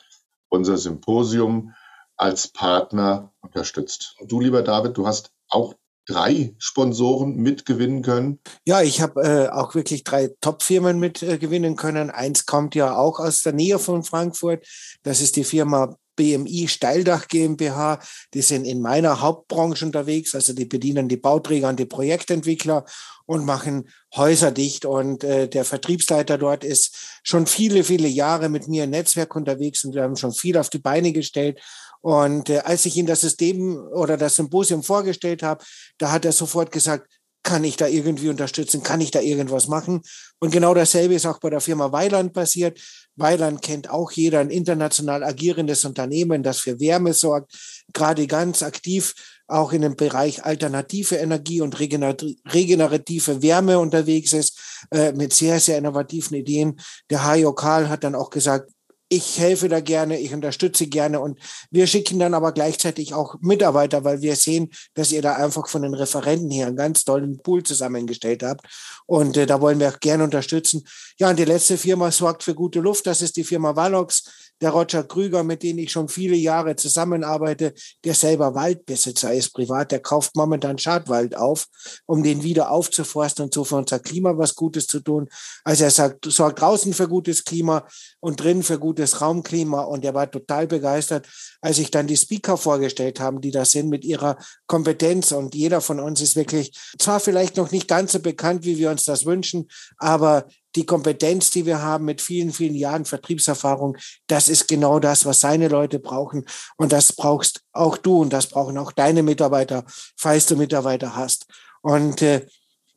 unser 0.50 0.78
Symposium 0.78 1.74
als 2.16 2.48
Partner 2.48 3.34
unterstützt. 3.42 4.16
Und 4.20 4.32
du, 4.32 4.40
lieber 4.40 4.62
David, 4.62 4.98
du 4.98 5.08
hast 5.08 5.32
auch 5.50 5.74
drei 6.08 6.56
Sponsoren 6.58 7.36
mitgewinnen 7.36 8.02
können? 8.02 8.40
Ja, 8.66 8.82
ich 8.82 9.02
habe 9.02 9.22
äh, 9.22 9.50
auch 9.50 9.76
wirklich 9.76 10.04
drei 10.04 10.30
Top-Firmen 10.42 11.00
mitgewinnen 11.00 11.74
äh, 11.74 11.76
können. 11.76 12.10
Eins 12.10 12.46
kommt 12.46 12.74
ja 12.76 12.96
auch 12.96 13.20
aus 13.20 13.44
der 13.44 13.54
Nähe 13.54 13.78
von 13.78 14.04
Frankfurt. 14.04 14.66
Das 15.04 15.22
ist 15.22 15.36
die 15.36 15.44
Firma 15.44 15.96
BMI 16.18 16.68
Steildach 16.68 17.28
GmbH. 17.28 18.00
Die 18.34 18.42
sind 18.42 18.66
in 18.66 18.82
meiner 18.82 19.22
Hauptbranche 19.22 19.86
unterwegs. 19.86 20.36
Also 20.36 20.54
die 20.54 20.66
bedienen 20.66 21.08
die 21.08 21.18
Bauträger 21.18 21.70
und 21.70 21.80
die 21.80 21.86
Projektentwickler 21.86 22.86
und 23.26 23.46
machen 23.46 23.90
Häuser 24.16 24.52
dicht. 24.52 24.86
Und 24.86 25.24
äh, 25.24 25.48
der 25.48 25.64
Vertriebsleiter 25.64 26.38
dort 26.38 26.64
ist 26.64 27.20
schon 27.24 27.48
viele, 27.48 27.84
viele 27.84 28.08
Jahre 28.08 28.50
mit 28.50 28.68
mir 28.68 28.86
im 28.86 28.90
Netzwerk 28.90 29.36
unterwegs 29.36 29.86
und 29.86 29.94
wir 29.94 30.04
haben 30.04 30.16
schon 30.16 30.34
viel 30.34 30.58
auf 30.58 30.70
die 30.70 30.80
Beine 30.80 31.14
gestellt. 31.14 31.60
Und 32.02 32.50
äh, 32.50 32.60
als 32.60 32.86
ich 32.86 32.96
ihm 32.98 33.06
das 33.06 33.22
System 33.22 33.78
oder 33.94 34.18
das 34.18 34.36
Symposium 34.36 34.84
vorgestellt 34.84 35.44
habe, 35.44 35.64
da 35.98 36.12
hat 36.12 36.26
er 36.26 36.32
sofort 36.32 36.72
gesagt, 36.72 37.08
kann 37.44 37.64
ich 37.64 37.78
da 37.78 37.88
irgendwie 37.88 38.28
unterstützen? 38.28 38.84
Kann 38.84 39.00
ich 39.00 39.12
da 39.12 39.22
irgendwas 39.22 39.70
machen? 39.70 40.02
Und 40.40 40.52
genau 40.52 40.74
dasselbe 40.74 41.14
ist 41.14 41.26
auch 41.26 41.40
bei 41.40 41.50
der 41.50 41.62
Firma 41.62 41.92
Weiland 41.94 42.34
passiert. 42.34 42.78
Weiland 43.16 43.62
kennt 43.62 43.90
auch 43.90 44.12
jeder 44.12 44.40
ein 44.40 44.50
international 44.50 45.24
agierendes 45.24 45.86
Unternehmen, 45.86 46.44
das 46.44 46.60
für 46.60 46.80
Wärme 46.80 47.14
sorgt, 47.14 47.54
gerade 47.94 48.28
ganz 48.28 48.64
aktiv 48.64 49.14
auch 49.48 49.72
in 49.72 49.82
dem 49.82 49.96
Bereich 49.96 50.44
alternative 50.44 51.16
Energie 51.16 51.62
und 51.62 51.80
regenerative 51.80 53.42
Wärme 53.42 53.80
unterwegs 53.80 54.34
ist, 54.34 54.60
äh, 54.92 55.14
mit 55.14 55.34
sehr, 55.34 55.62
sehr 55.62 55.78
innovativen 55.78 56.36
Ideen. 56.36 56.78
Der 57.10 57.24
Hajo 57.24 57.54
Karl 57.54 57.88
hat 57.88 58.04
dann 58.04 58.16
auch 58.16 58.30
gesagt, 58.30 58.70
ich 59.10 59.40
helfe 59.40 59.70
da 59.70 59.80
gerne, 59.80 60.20
ich 60.20 60.34
unterstütze 60.34 60.88
gerne 60.88 61.20
und 61.20 61.40
wir 61.72 61.88
schicken 61.88 62.20
dann 62.20 62.34
aber 62.34 62.52
gleichzeitig 62.52 63.14
auch 63.14 63.36
Mitarbeiter, 63.40 64.04
weil 64.04 64.22
wir 64.22 64.36
sehen, 64.36 64.70
dass 64.96 65.12
ihr 65.12 65.22
da 65.22 65.36
einfach 65.36 65.68
von 65.68 65.82
den 65.82 65.94
Referenten 65.94 66.50
hier 66.50 66.68
einen 66.68 66.76
ganz 66.76 67.06
tollen 67.06 67.38
Pool 67.38 67.64
zusammengestellt 67.64 68.44
habt 68.44 68.68
und 69.06 69.38
äh, 69.38 69.46
da 69.46 69.62
wollen 69.62 69.80
wir 69.80 69.90
auch 69.90 70.00
gerne 70.00 70.24
unterstützen. 70.24 70.84
Ja, 71.18 71.30
und 71.30 71.40
die 71.40 71.46
letzte 71.46 71.78
Firma 71.78 72.12
sorgt 72.12 72.44
für 72.44 72.54
gute 72.54 72.80
Luft, 72.80 73.08
das 73.08 73.22
ist 73.22 73.38
die 73.38 73.44
Firma 73.44 73.76
Valox. 73.76 74.47
Der 74.62 74.72
Roger 74.72 75.04
Krüger, 75.04 75.44
mit 75.44 75.64
dem 75.64 75.78
ich 75.78 75.92
schon 75.92 76.10
viele 76.10 76.36
Jahre 76.36 76.76
zusammenarbeite, 76.76 77.74
der 78.04 78.14
selber 78.14 78.56
Waldbesitzer 78.56 79.34
ist 79.34 79.52
privat, 79.54 79.92
der 79.92 80.00
kauft 80.00 80.36
momentan 80.36 80.78
Schadwald 80.78 81.36
auf, 81.36 81.68
um 82.06 82.24
den 82.24 82.44
wieder 82.44 82.72
aufzuforsten 82.72 83.46
und 83.46 83.54
so 83.54 83.64
für 83.64 83.76
unser 83.76 84.00
Klima 84.00 84.38
was 84.38 84.56
Gutes 84.56 84.88
zu 84.88 85.00
tun. 85.00 85.28
Also 85.64 85.84
er 85.84 85.92
sagt, 85.92 86.26
sorgt 86.26 86.62
draußen 86.62 86.94
für 86.94 87.08
gutes 87.08 87.44
Klima 87.44 87.88
und 88.20 88.42
drin 88.42 88.64
für 88.64 88.80
gutes 88.80 89.22
Raumklima 89.22 89.82
und 89.82 90.04
er 90.04 90.14
war 90.14 90.30
total 90.30 90.68
begeistert, 90.68 91.28
als 91.62 91.78
ich 91.78 91.92
dann 91.92 92.08
die 92.08 92.18
Speaker 92.18 92.58
vorgestellt 92.58 93.20
haben, 93.20 93.42
die 93.42 93.52
da 93.52 93.66
sind 93.66 93.90
mit 93.90 94.04
ihrer 94.04 94.38
Kompetenz 94.66 95.32
und 95.32 95.56
jeder 95.56 95.82
von 95.82 96.00
uns 96.00 96.22
ist 96.22 96.36
wirklich 96.36 96.72
zwar 96.98 97.20
vielleicht 97.20 97.58
noch 97.58 97.72
nicht 97.72 97.88
ganz 97.88 98.12
so 98.12 98.20
bekannt, 98.20 98.66
wie 98.66 98.78
wir 98.78 98.90
uns 98.90 99.06
das 99.06 99.26
wünschen, 99.26 99.68
aber 99.98 100.48
die 100.78 100.86
Kompetenz, 100.86 101.50
die 101.52 101.66
wir 101.66 101.82
haben 101.82 102.06
mit 102.06 102.22
vielen, 102.22 102.54
vielen 102.54 102.76
Jahren 102.76 103.04
Vertriebserfahrung, 103.04 103.98
das 104.28 104.48
ist 104.48 104.68
genau 104.68 105.00
das, 105.00 105.26
was 105.26 105.42
seine 105.42 105.68
Leute 105.68 106.00
brauchen. 106.00 106.46
Und 106.78 106.92
das 106.94 107.12
brauchst 107.12 107.62
auch 107.74 107.98
du 107.98 108.22
und 108.22 108.32
das 108.32 108.48
brauchen 108.48 108.78
auch 108.78 108.92
deine 108.92 109.24
Mitarbeiter, 109.24 109.84
falls 110.16 110.46
du 110.46 110.56
Mitarbeiter 110.56 111.16
hast. 111.16 111.48
Und 111.82 112.22
äh, 112.22 112.46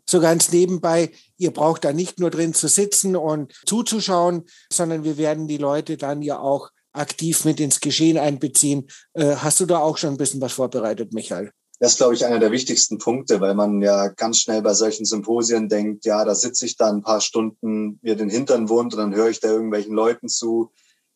so 0.08 0.20
ganz 0.20 0.52
nebenbei, 0.52 1.10
ihr 1.38 1.52
braucht 1.52 1.84
da 1.84 1.92
nicht 1.92 2.20
nur 2.20 2.30
drin 2.30 2.52
zu 2.52 2.68
sitzen 2.68 3.16
und 3.16 3.52
zuzuschauen, 3.64 4.44
sondern 4.70 5.04
wir 5.04 5.16
werden 5.16 5.48
die 5.48 5.58
Leute 5.58 5.96
dann 5.96 6.20
ja 6.20 6.38
auch 6.38 6.70
aktiv 6.92 7.44
mit 7.44 7.60
ins 7.60 7.80
Geschehen 7.80 8.18
einbeziehen. 8.18 8.88
Äh, 9.14 9.36
hast 9.36 9.60
du 9.60 9.66
da 9.66 9.78
auch 9.78 9.96
schon 9.96 10.10
ein 10.10 10.18
bisschen 10.18 10.40
was 10.40 10.52
vorbereitet, 10.52 11.12
Michael? 11.12 11.52
Das 11.80 11.92
ist, 11.92 11.96
glaube 11.96 12.12
ich, 12.12 12.26
einer 12.26 12.38
der 12.38 12.52
wichtigsten 12.52 12.98
Punkte, 12.98 13.40
weil 13.40 13.54
man 13.54 13.80
ja 13.80 14.08
ganz 14.08 14.36
schnell 14.36 14.60
bei 14.60 14.74
solchen 14.74 15.06
Symposien 15.06 15.70
denkt, 15.70 16.04
ja, 16.04 16.26
da 16.26 16.34
sitze 16.34 16.66
ich 16.66 16.76
da 16.76 16.90
ein 16.90 17.00
paar 17.00 17.22
Stunden, 17.22 17.98
mir 18.02 18.16
den 18.16 18.28
Hintern 18.28 18.68
wund 18.68 18.92
und 18.92 19.00
dann 19.00 19.14
höre 19.14 19.30
ich 19.30 19.40
da 19.40 19.48
irgendwelchen 19.48 19.94
Leuten 19.94 20.28
zu. 20.28 20.72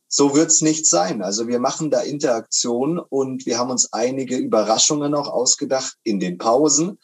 So 0.09 0.35
wird's 0.35 0.62
nicht 0.62 0.87
sein. 0.87 1.21
Also 1.21 1.49
wir 1.49 1.59
machen 1.59 1.90
da 1.90 2.00
Interaktion 2.00 2.99
und 2.99 3.44
wir 3.44 3.59
haben 3.59 3.71
uns 3.71 3.92
einige 3.92 4.38
Überraschungen 4.38 5.14
auch 5.14 5.28
ausgedacht 5.28 5.99
in 6.02 6.18
den 6.18 6.38
Pausen. 6.38 6.99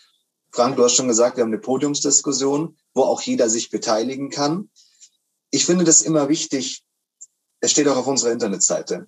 Frank, 0.52 0.76
du 0.76 0.84
hast 0.84 0.94
schon 0.94 1.08
gesagt, 1.08 1.36
wir 1.36 1.44
haben 1.44 1.50
eine 1.50 1.60
Podiumsdiskussion, 1.60 2.78
wo 2.94 3.02
auch 3.02 3.20
jeder 3.20 3.50
sich 3.50 3.68
beteiligen 3.68 4.30
kann. 4.30 4.70
Ich 5.50 5.66
finde 5.66 5.84
das 5.84 6.00
immer 6.00 6.30
wichtig. 6.30 6.82
Es 7.60 7.72
steht 7.72 7.88
auch 7.88 7.98
auf 7.98 8.06
unserer 8.06 8.32
Internetseite. 8.32 9.06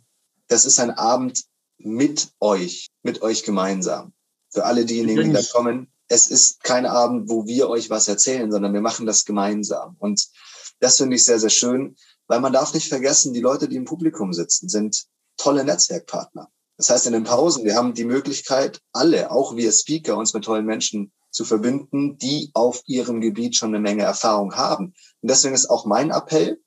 Das 0.49 0.66
ist 0.66 0.78
ein 0.78 0.90
Abend 0.90 1.42
mit 1.78 2.28
euch, 2.38 2.90
mit 3.02 3.23
euch 3.23 3.44
gemeinsam 3.44 4.12
für 4.52 4.64
alle 4.64 4.85
diejenigen, 4.85 5.25
die 5.25 5.32
da 5.32 5.42
kommen. 5.50 5.90
Es 6.09 6.26
ist 6.26 6.62
kein 6.62 6.87
Abend, 6.87 7.30
wo 7.30 7.47
wir 7.47 7.68
euch 7.68 7.90
was 7.90 8.06
erzählen, 8.06 8.52
sondern 8.52 8.75
wir 8.75 8.82
machen 8.82 9.06
das 9.06 9.25
gemeinsam. 9.25 9.97
Und 9.99 10.28
das 10.80 10.99
finde 10.99 11.16
ich 11.16 11.25
sehr, 11.25 11.40
sehr 11.40 11.50
schön, 11.50 11.97
weil 12.26 12.40
man 12.40 12.52
darf 12.52 12.75
nicht 12.75 12.88
vergessen, 12.88 13.32
die 13.32 13.40
Leute, 13.40 13.68
die 13.68 13.76
im 13.76 13.85
Publikum 13.85 14.32
sitzen, 14.32 14.68
sind 14.68 15.04
tolle 15.37 15.64
Netzwerkpartner. 15.64 16.50
Das 16.76 16.90
heißt, 16.90 17.06
in 17.06 17.12
den 17.12 17.25
Pausen, 17.25 17.64
wir 17.64 17.76
haben 17.76 17.94
die 17.94 18.04
Möglichkeit, 18.04 18.80
alle, 18.92 19.30
auch 19.30 19.56
wir 19.56 19.73
Speaker, 19.73 20.16
uns 20.16 20.35
mit 20.35 20.44
tollen 20.44 20.66
Menschen 20.66 21.12
zu 21.30 21.44
verbinden, 21.44 22.18
die 22.18 22.50
auf 22.54 22.82
ihrem 22.87 23.21
Gebiet 23.21 23.56
schon 23.56 23.71
eine 23.71 23.80
Menge 23.80 24.02
Erfahrung 24.02 24.54
haben. 24.54 24.87
Und 25.21 25.30
deswegen 25.30 25.54
ist 25.54 25.71
auch 25.71 25.87
mein 25.87 26.11
Appell, 26.11 26.61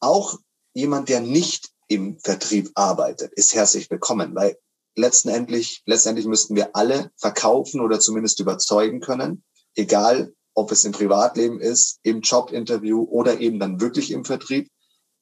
auch 0.00 0.38
jemand, 0.74 1.08
der 1.08 1.20
nicht 1.20 1.70
im 1.86 2.18
Vertrieb 2.18 2.70
arbeitet, 2.74 3.32
ist 3.34 3.54
herzlich 3.54 3.90
willkommen, 3.90 4.34
weil 4.34 4.56
letztendlich, 4.96 5.82
letztendlich 5.86 6.26
müssten 6.26 6.54
wir 6.54 6.74
alle 6.76 7.10
verkaufen 7.16 7.80
oder 7.80 8.00
zumindest 8.00 8.40
überzeugen 8.40 9.00
können, 9.00 9.44
egal 9.74 10.34
ob 10.54 10.70
es 10.70 10.84
im 10.84 10.92
Privatleben 10.92 11.60
ist, 11.60 11.98
im 12.02 12.20
Jobinterview 12.20 13.02
oder 13.04 13.40
eben 13.40 13.58
dann 13.58 13.80
wirklich 13.80 14.10
im 14.10 14.24
Vertrieb. 14.24 14.70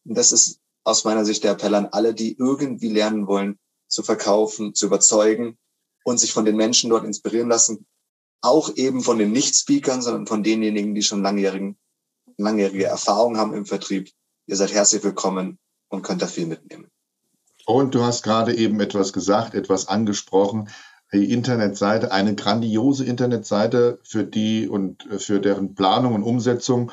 Und 0.05 0.17
das 0.17 0.33
ist 0.33 0.61
aus 0.85 1.05
meiner 1.05 1.25
Sicht 1.25 1.45
der 1.45 1.53
Appell 1.53 1.75
an 1.75 1.87
alle, 1.87 2.15
die 2.15 2.37
irgendwie 2.37 2.89
lernen 2.89 3.27
wollen, 3.27 3.59
zu 3.89 4.03
verkaufen, 4.03 4.75
zu 4.75 4.87
überzeugen 4.87 5.59
und 6.05 6.19
sich 6.19 6.33
von 6.33 6.45
den 6.45 6.57
Menschen 6.57 6.91
dort 6.91 7.05
inspirieren 7.05 7.49
lassen. 7.49 7.87
Auch 8.43 8.75
eben 8.77 9.03
von 9.03 9.19
den 9.19 9.33
Nicht-Speakern, 9.33 10.03
sondern 10.03 10.27
von 10.27 10.43
denjenigen, 10.43 10.95
die 10.95 11.03
schon 11.03 11.23
langjährigen, 11.23 11.79
langjährige 12.39 12.87
Erfahrung 12.87 13.37
haben 13.37 13.55
im 13.55 13.67
Vertrieb. 13.67 14.11
Ihr 14.47 14.57
seid 14.57 14.73
herzlich 14.73 15.05
willkommen 15.05 15.59
und 15.89 16.03
könnt 16.03 16.23
da 16.23 16.27
viel 16.27 16.47
mitnehmen. 16.47 16.91
Und 17.67 17.95
du 17.95 18.03
hast 18.03 18.23
gerade 18.23 18.55
eben 18.55 18.81
etwas 18.81 19.13
gesagt, 19.13 19.55
etwas 19.55 19.89
angesprochen. 19.89 20.71
Die 21.13 21.31
Internetseite, 21.33 22.13
eine 22.13 22.35
grandiose 22.35 23.05
Internetseite, 23.05 23.99
für 24.03 24.25
die 24.25 24.69
und 24.69 25.07
für 25.19 25.41
deren 25.41 25.75
Planung 25.75 26.15
und 26.15 26.23
Umsetzung 26.23 26.91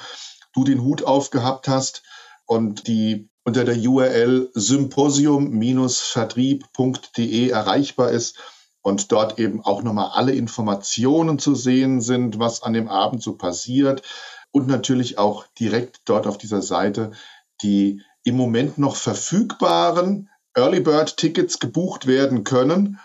du 0.53 0.63
den 0.63 0.81
Hut 0.81 1.03
aufgehabt 1.03 1.67
hast 1.67 2.03
und 2.45 2.87
die 2.87 3.29
unter 3.43 3.63
der 3.63 3.77
URL 3.77 4.49
symposium-vertrieb.de 4.53 7.49
erreichbar 7.49 8.09
ist 8.09 8.39
und 8.81 9.11
dort 9.11 9.37
eben 9.39 9.63
auch 9.63 9.83
nochmal 9.83 10.09
alle 10.13 10.33
Informationen 10.33 11.37
zu 11.39 11.55
sehen 11.55 12.01
sind, 12.01 12.39
was 12.39 12.63
an 12.63 12.73
dem 12.73 12.89
Abend 12.89 13.21
so 13.21 13.37
passiert 13.37 14.01
und 14.51 14.67
natürlich 14.67 15.17
auch 15.17 15.45
direkt 15.59 16.01
dort 16.05 16.27
auf 16.27 16.37
dieser 16.37 16.61
Seite 16.61 17.11
die 17.61 18.01
im 18.23 18.35
Moment 18.35 18.77
noch 18.77 18.95
verfügbaren 18.95 20.29
Early 20.57 20.79
Bird 20.79 21.17
Tickets 21.17 21.59
gebucht 21.59 22.07
werden 22.07 22.43
können. 22.43 22.99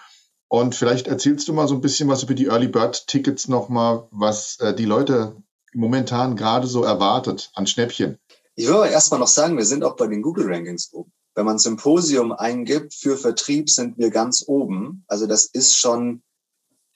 Und 0.48 0.74
vielleicht 0.74 1.06
erzählst 1.06 1.48
du 1.48 1.52
mal 1.52 1.68
so 1.68 1.74
ein 1.74 1.80
bisschen 1.82 2.08
was 2.08 2.22
über 2.22 2.34
die 2.34 2.46
Early 2.46 2.68
Bird 2.68 3.06
Tickets 3.06 3.46
nochmal, 3.46 4.08
was 4.10 4.58
äh, 4.60 4.74
die 4.74 4.86
Leute 4.86 5.36
momentan 5.74 6.34
gerade 6.36 6.66
so 6.66 6.82
erwartet 6.82 7.50
an 7.54 7.66
Schnäppchen. 7.66 8.18
Ich 8.54 8.66
würde 8.66 8.90
erstmal 8.90 9.20
noch 9.20 9.28
sagen, 9.28 9.56
wir 9.56 9.64
sind 9.64 9.84
auch 9.84 9.96
bei 9.96 10.06
den 10.06 10.22
Google 10.22 10.46
Rankings 10.46 10.92
oben. 10.92 11.12
Wenn 11.34 11.46
man 11.46 11.58
Symposium 11.58 12.32
eingibt 12.32 12.94
für 12.94 13.16
Vertrieb, 13.16 13.70
sind 13.70 13.96
wir 13.96 14.10
ganz 14.10 14.44
oben. 14.46 15.04
Also 15.06 15.26
das 15.26 15.46
ist 15.46 15.76
schon, 15.76 16.22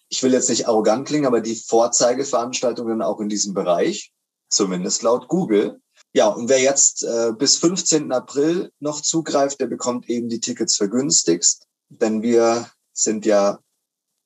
ich 0.08 0.22
will 0.22 0.32
jetzt 0.32 0.50
nicht 0.50 0.68
arrogant 0.68 1.08
klingen, 1.08 1.26
aber 1.26 1.40
die 1.40 1.54
Vorzeigeveranstaltungen 1.54 3.00
auch 3.00 3.20
in 3.20 3.30
diesem 3.30 3.54
Bereich, 3.54 4.12
zumindest 4.50 5.02
laut 5.02 5.28
Google. 5.28 5.80
Ja, 6.16 6.28
und 6.28 6.49
wer 6.49 6.62
jetzt 6.62 7.04
äh, 7.04 7.35
bis 7.37 7.58
15. 7.58 8.11
April 8.11 8.73
noch 8.80 9.02
zugreift, 9.02 9.61
der 9.61 9.66
bekommt 9.66 10.08
eben 10.08 10.30
die 10.30 10.40
Tickets 10.40 10.75
vergünstigst. 10.75 11.66
Denn 11.90 12.23
wir 12.23 12.70
sind 12.94 13.26
ja 13.26 13.58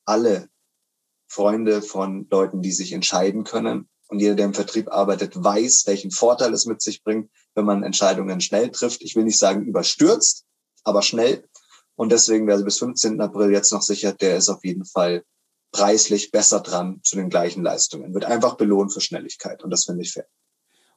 alle 0.04 0.49
Freunde 1.26 1.82
von 1.82 2.28
Leuten, 2.30 2.62
die 2.62 2.70
sich 2.70 2.92
entscheiden 2.92 3.42
können. 3.42 3.88
Und 4.06 4.20
jeder, 4.20 4.37
der 4.37 4.44
im 4.44 4.54
Vertrieb 4.54 4.92
arbeitet, 4.92 5.32
weiß, 5.35 5.82
welchen 5.88 6.12
Vorteil 6.12 6.54
es 6.54 6.64
mit 6.64 6.80
sich 6.80 7.02
bringt, 7.02 7.28
wenn 7.56 7.64
man 7.64 7.82
Entscheidungen 7.82 8.40
schnell 8.40 8.70
trifft. 8.70 9.02
Ich 9.02 9.16
will 9.16 9.25
nicht 9.25 9.38
sagen 9.38 9.66
überstürzt, 9.66 10.44
aber 10.85 11.02
schnell. 11.02 11.44
Und 11.97 12.12
deswegen, 12.12 12.47
wer 12.47 12.62
bis 12.62 12.78
15. 12.78 13.20
April 13.20 13.50
jetzt 13.50 13.73
noch 13.73 13.82
sichert, 13.82 14.23
der 14.23 14.37
ist 14.37 14.49
auf 14.49 14.64
jeden 14.64 14.85
Fall 14.85 15.25
preislich 15.73 16.30
besser 16.30 16.61
dran 16.61 17.00
zu 17.02 17.16
den 17.16 17.30
gleichen 17.30 17.64
Leistungen. 17.64 18.14
Wird 18.14 18.26
einfach 18.26 18.54
belohnt 18.54 18.92
für 18.92 19.00
Schnelligkeit. 19.00 19.64
Und 19.64 19.70
das 19.70 19.87
finde 19.87 20.02
ich 20.02 20.12
fair. 20.12 20.28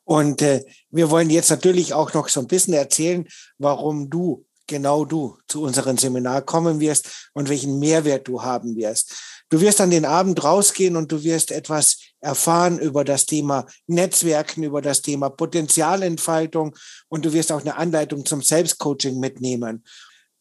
Und 0.05 0.41
äh, 0.41 0.63
wir 0.89 1.09
wollen 1.09 1.29
jetzt 1.29 1.49
natürlich 1.49 1.93
auch 1.93 2.13
noch 2.13 2.29
so 2.29 2.41
ein 2.41 2.47
bisschen 2.47 2.73
erzählen, 2.73 3.27
warum 3.57 4.09
du, 4.09 4.45
genau 4.67 5.05
du, 5.05 5.37
zu 5.47 5.61
unserem 5.61 5.97
Seminar 5.97 6.41
kommen 6.41 6.79
wirst 6.79 7.29
und 7.33 7.49
welchen 7.49 7.79
Mehrwert 7.79 8.27
du 8.27 8.41
haben 8.41 8.75
wirst. 8.75 9.13
Du 9.49 9.61
wirst 9.61 9.81
an 9.81 9.91
den 9.91 10.05
Abend 10.05 10.43
rausgehen 10.43 10.95
und 10.95 11.11
du 11.11 11.23
wirst 11.23 11.51
etwas 11.51 11.99
erfahren 12.21 12.79
über 12.79 13.03
das 13.03 13.25
Thema 13.25 13.67
Netzwerken, 13.87 14.63
über 14.63 14.81
das 14.81 15.01
Thema 15.01 15.29
Potenzialentfaltung 15.29 16.75
und 17.07 17.23
du 17.25 17.33
wirst 17.33 17.51
auch 17.51 17.61
eine 17.61 17.75
Anleitung 17.77 18.25
zum 18.25 18.41
Selbstcoaching 18.41 19.19
mitnehmen. 19.19 19.83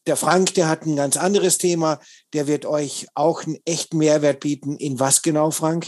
Der 0.07 0.17
Frank, 0.17 0.53
der 0.55 0.67
hat 0.67 0.85
ein 0.85 0.97
ganz 0.97 1.15
anderes 1.15 1.57
Thema, 1.57 1.99
der 2.33 2.47
wird 2.47 2.65
euch 2.65 3.07
auch 3.13 3.43
einen 3.43 3.57
echten 3.65 3.97
Mehrwert 3.97 4.41
bieten. 4.41 4.75
In 4.77 4.99
was 4.99 5.21
genau, 5.21 5.51
Frank? 5.51 5.87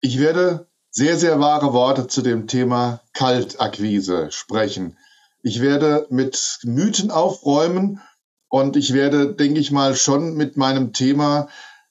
Ich 0.00 0.18
werde 0.18 0.69
sehr, 0.90 1.16
sehr 1.16 1.40
wahre 1.40 1.72
Worte 1.72 2.06
zu 2.06 2.22
dem 2.22 2.46
Thema 2.46 3.00
Kaltakquise 3.12 4.30
sprechen. 4.30 4.96
Ich 5.42 5.60
werde 5.60 6.06
mit 6.10 6.58
Mythen 6.64 7.10
aufräumen 7.10 8.00
und 8.48 8.76
ich 8.76 8.92
werde, 8.92 9.34
denke 9.34 9.60
ich 9.60 9.70
mal, 9.70 9.94
schon 9.94 10.34
mit 10.34 10.56
meinem 10.56 10.92
Thema 10.92 11.48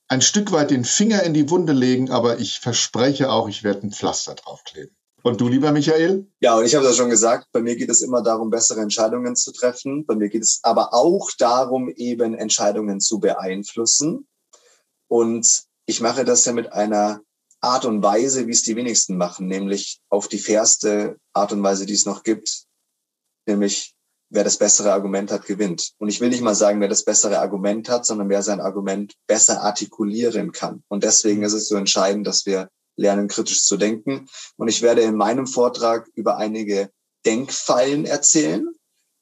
ein 0.08 0.22
Stück 0.22 0.52
weit 0.52 0.72
den 0.72 0.84
Finger 0.84 1.24
in 1.24 1.34
die 1.34 1.50
Wunde 1.50 1.74
legen, 1.74 2.12
aber 2.12 2.40
ich 2.40 2.60
verspreche 2.60 3.32
auch, 3.32 3.48
ich 3.48 3.64
werde 3.64 3.88
ein 3.88 3.92
Pflaster 3.92 4.36
draufkleben. 4.36 4.96
Und 5.22 5.42
du, 5.42 5.48
lieber 5.48 5.72
Michael? 5.72 6.28
Ja, 6.40 6.58
und 6.58 6.66
ich 6.66 6.76
habe 6.76 6.86
das 6.86 6.96
schon 6.96 7.10
gesagt, 7.10 7.48
bei 7.52 7.62
mir 7.62 7.76
geht 7.76 7.90
es 7.90 8.02
immer 8.02 8.22
darum, 8.22 8.50
bessere 8.50 8.82
Entscheidungen 8.82 9.36
zu 9.36 9.52
treffen. 9.52 10.06
Bei 10.06 10.16
mir 10.16 10.30
geht 10.30 10.44
es 10.44 10.60
aber 10.64 10.94
auch 10.94 11.30
darum, 11.38 11.90
eben 11.90 12.34
Entscheidungen 12.34 13.00
zu 13.00 13.20
beeinflussen. 13.20 14.28
Und 15.08 15.64
ich 15.86 16.02
mache 16.02 16.24
das 16.24 16.46
ja 16.46 16.54
mit 16.54 16.72
einer 16.72 17.22
Art 17.62 17.86
und 17.86 18.02
Weise, 18.02 18.48
wie 18.48 18.52
es 18.52 18.64
die 18.64 18.76
wenigsten 18.76 19.18
machen, 19.18 19.48
nämlich 19.48 20.00
auf 20.10 20.28
die 20.28 20.40
fairste 20.40 21.18
Art 21.34 21.52
und 21.52 21.62
Weise, 21.64 21.86
die 21.86 21.94
es 21.94 22.06
noch 22.06 22.24
gibt, 22.24 22.64
nämlich 23.46 23.96
wer 24.30 24.44
das 24.44 24.58
bessere 24.58 24.94
Argument 24.94 25.32
hat, 25.32 25.46
gewinnt. 25.46 25.94
Und 25.98 26.10
ich 26.10 26.22
will 26.22 26.30
nicht 26.30 26.42
mal 26.42 26.56
sagen, 26.56 26.80
wer 26.80 26.88
das 26.88 27.04
bessere 27.04 27.40
Argument 27.40 27.90
hat, 27.90 28.06
sondern 28.06 28.30
wer 28.30 28.44
sein 28.44 28.62
Argument 28.62 29.14
besser 29.28 29.62
artikulieren 29.64 30.52
kann. 30.52 30.84
Und 30.88 31.04
deswegen 31.04 31.44
ist 31.44 31.54
es 31.54 31.68
so 31.68 31.76
entscheidend, 31.76 32.28
dass 32.28 32.46
wir 32.46 32.70
lernen, 32.96 33.28
kritisch 33.28 33.66
zu 33.66 33.78
denken. 33.78 34.28
Und 34.58 34.68
ich 34.68 34.82
werde 34.82 35.02
in 35.02 35.16
meinem 35.16 35.48
Vortrag 35.48 36.08
über 36.14 36.38
einige 36.38 36.92
Denkfallen 37.26 38.06
erzählen. 38.06 38.68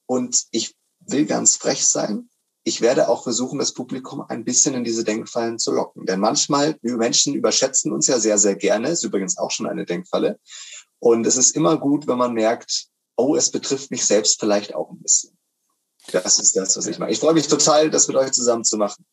Und 0.05 0.45
ich 0.51 0.75
will 0.99 1.25
ganz 1.25 1.55
frech 1.55 1.87
sein. 1.87 2.29
Ich 2.67 2.81
werde 2.81 3.07
auch 3.07 3.23
versuchen, 3.23 3.59
das 3.59 3.71
Publikum 3.71 4.19
ein 4.27 4.43
bisschen 4.43 4.73
in 4.73 4.83
diese 4.83 5.05
Denkfallen 5.05 5.57
zu 5.57 5.71
locken. 5.71 6.05
Denn 6.05 6.19
manchmal, 6.19 6.77
wir 6.81 6.97
Menschen 6.97 7.33
überschätzen 7.33 7.93
uns 7.93 8.07
ja 8.07 8.19
sehr, 8.19 8.37
sehr 8.37 8.57
gerne. 8.57 8.89
Ist 8.89 9.05
übrigens 9.05 9.37
auch 9.37 9.51
schon 9.51 9.67
eine 9.67 9.85
Denkfalle. 9.85 10.37
Und 10.99 11.25
es 11.25 11.37
ist 11.37 11.55
immer 11.55 11.77
gut, 11.77 12.07
wenn 12.07 12.17
man 12.17 12.33
merkt, 12.33 12.87
oh, 13.15 13.37
es 13.37 13.51
betrifft 13.51 13.89
mich 13.89 14.05
selbst 14.05 14.41
vielleicht 14.41 14.75
auch 14.75 14.91
ein 14.91 14.99
bisschen. 14.99 15.37
Das 16.11 16.39
ist 16.39 16.57
das, 16.57 16.75
was 16.75 16.87
ich 16.87 16.99
mache. 16.99 17.11
Ich 17.11 17.19
freue 17.19 17.35
mich 17.35 17.47
total, 17.47 17.89
das 17.89 18.09
mit 18.09 18.17
euch 18.17 18.33
zusammen 18.33 18.65
zu 18.65 18.75
machen. 18.75 19.05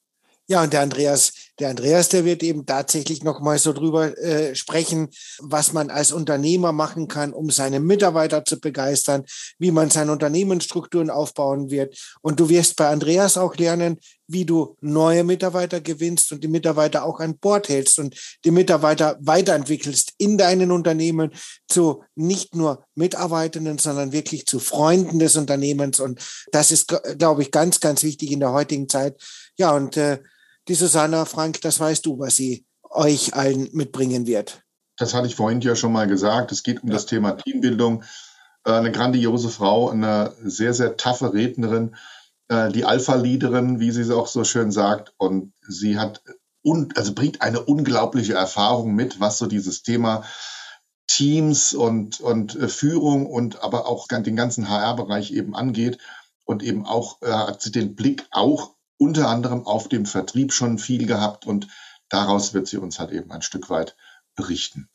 Ja, 0.49 0.65
und 0.65 0.73
der 0.73 0.81
Andreas, 0.81 1.33
der 1.59 1.71
Andreas, 1.71 2.09
der 2.09 2.25
wird 2.25 2.43
eben 2.43 2.67
tatsächlich 2.67 3.23
noch 3.23 3.41
mal 3.41 3.59
so 3.59 3.73
drüber 3.73 4.17
äh, 4.19 4.55
sprechen, 4.55 5.09
was 5.39 5.73
man 5.73 5.91
als 5.91 6.13
Unternehmer 6.13 6.73
machen 6.73 7.07
kann, 7.07 7.33
um 7.33 7.51
seine 7.51 7.81
Mitarbeiter 7.81 8.45
zu 8.45 8.59
begeistern, 8.59 9.25
wie 9.59 9.71
man 9.71 9.91
seine 9.91 10.13
Unternehmensstrukturen 10.13 11.11
aufbauen 11.11 11.71
wird. 11.71 11.97
Und 12.23 12.41
du 12.41 12.49
wirst 12.49 12.77
bei 12.77 12.89
Andreas 12.89 13.37
auch 13.37 13.57
lernen, 13.57 13.99
wie 14.27 14.45
du 14.45 14.77
neue 14.81 15.23
Mitarbeiter 15.23 15.81
gewinnst 15.81 16.33
und 16.33 16.43
die 16.43 16.49
Mitarbeiter 16.49 17.05
auch 17.05 17.21
an 17.21 17.39
Bord 17.39 17.69
hältst 17.69 17.99
und 17.99 18.17
die 18.45 18.51
Mitarbeiter 18.51 19.17
weiterentwickelst 19.21 20.15
in 20.19 20.39
deinen 20.39 20.71
Unternehmen 20.71 21.31
zu 21.69 22.03
nicht 22.15 22.55
nur 22.55 22.85
Mitarbeitenden, 22.95 23.79
sondern 23.79 24.13
wirklich 24.13 24.47
zu 24.47 24.59
Freunden 24.59 25.19
des 25.19 25.37
Unternehmens. 25.37 26.01
Und 26.01 26.21
das 26.53 26.73
ist, 26.73 26.95
glaube 27.19 27.43
ich, 27.43 27.51
ganz, 27.51 27.81
ganz 27.81 28.03
wichtig 28.03 28.33
in 28.33 28.41
der 28.41 28.53
heutigen 28.53 28.89
Zeit. 28.89 29.21
Ja, 29.57 29.73
und 29.73 29.97
äh, 29.97 30.19
die 30.69 30.75
Susanna 30.75 31.25
Frank, 31.25 31.61
das 31.61 31.81
weißt 31.81 32.07
du, 32.07 32.19
was 32.19 32.37
sie 32.37 32.67
euch 32.91 33.35
allen 33.35 33.69
mitbringen 33.73 34.27
wird. 34.27 34.63
Das 34.97 35.15
hatte 35.15 35.27
ich 35.27 35.35
vorhin 35.35 35.61
ja 35.61 35.75
schon 35.75 35.93
mal 35.93 36.07
gesagt. 36.07 36.53
Es 36.53 36.63
geht 36.63 36.83
um 36.83 36.89
ja. 36.89 36.95
das 36.95 37.07
Thema 37.07 37.33
Teambildung. 37.33 38.05
Äh, 38.65 38.73
eine 38.73 38.93
grandiose 38.93 39.49
Frau, 39.49 39.91
eine 39.91 40.35
sehr, 40.43 40.75
sehr 40.75 40.97
taffe 40.97 41.33
Rednerin, 41.33 41.97
äh, 42.49 42.71
die 42.71 42.85
Alpha-Leaderin, 42.85 43.81
wie 43.81 43.91
sie 43.91 44.03
es 44.03 44.11
auch 44.11 44.27
so 44.27 44.45
schön 44.45 44.71
sagt. 44.71 45.13
Und 45.17 45.53
sie 45.61 45.99
hat, 45.99 46.23
und, 46.63 46.97
also 46.97 47.15
bringt 47.15 47.43
eine 47.43 47.61
unglaubliche 47.61 48.35
Erfahrung 48.35 48.95
mit, 48.95 49.21
was 49.21 49.39
so 49.39 49.47
dieses 49.47 49.83
Thema 49.83 50.25
Teams 51.07 51.75
und, 51.75 52.21
und 52.21 52.57
äh, 52.57 52.69
Führung 52.69 53.27
und 53.27 53.63
aber 53.63 53.87
auch 53.87 54.09
den 54.09 54.37
ganzen 54.37 54.69
HR-Bereich 54.69 55.33
eben 55.33 55.55
angeht. 55.55 55.99
Und 56.47 56.63
eben 56.63 56.85
auch 56.85 57.23
hat 57.23 57.63
sie 57.63 57.73
den 57.73 57.95
Blick 57.95 58.27
auch 58.31 58.75
unter 59.05 59.29
anderem 59.29 59.67
auf 59.67 59.89
dem 59.89 60.07
Vertrieb 60.07 60.53
schon 60.53 60.79
viel 60.79 61.07
gehabt 61.07 61.47
und 61.47 61.69
daraus 62.09 62.55
wird 62.55 62.67
sie 62.67 62.79
uns 62.79 62.99
halt 62.99 63.13
eben 63.13 63.31
ein 63.31 63.43
Stück 63.43 63.69
weit 63.69 63.97
berichten. 64.35 64.89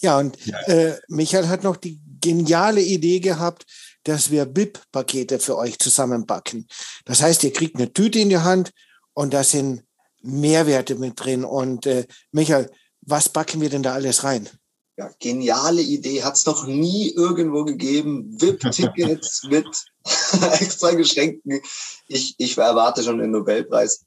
Ja, 0.00 0.18
und 0.18 0.44
ja. 0.46 0.58
Äh, 0.62 0.98
Michael 1.08 1.48
hat 1.48 1.62
noch 1.62 1.76
die 1.76 2.00
geniale 2.20 2.80
Idee 2.80 3.20
gehabt, 3.20 3.66
dass 4.02 4.30
wir 4.30 4.46
BIP-Pakete 4.46 5.38
für 5.38 5.56
euch 5.58 5.78
zusammenbacken. 5.78 6.66
Das 7.04 7.22
heißt, 7.22 7.44
ihr 7.44 7.52
kriegt 7.52 7.76
eine 7.76 7.92
Tüte 7.92 8.18
in 8.18 8.30
die 8.30 8.38
Hand 8.38 8.70
und 9.12 9.34
da 9.34 9.44
sind 9.44 9.84
Mehrwerte 10.22 10.94
mit 10.96 11.20
drin. 11.22 11.44
Und 11.44 11.86
äh, 11.86 12.06
Michael, 12.32 12.70
was 13.02 13.28
backen 13.28 13.60
wir 13.60 13.68
denn 13.68 13.82
da 13.82 13.92
alles 13.92 14.24
rein? 14.24 14.48
Ja, 14.96 15.10
geniale 15.18 15.82
Idee, 15.82 16.22
hat 16.22 16.36
es 16.36 16.46
noch 16.46 16.66
nie 16.66 17.10
irgendwo 17.10 17.64
gegeben. 17.64 18.40
VIP-Tickets 18.40 19.42
mit 19.50 19.66
extra 20.60 20.92
Geschenken. 20.92 21.60
Ich, 22.06 22.36
ich 22.38 22.56
erwarte 22.56 23.02
schon 23.02 23.18
den 23.18 23.32
Nobelpreis. 23.32 24.04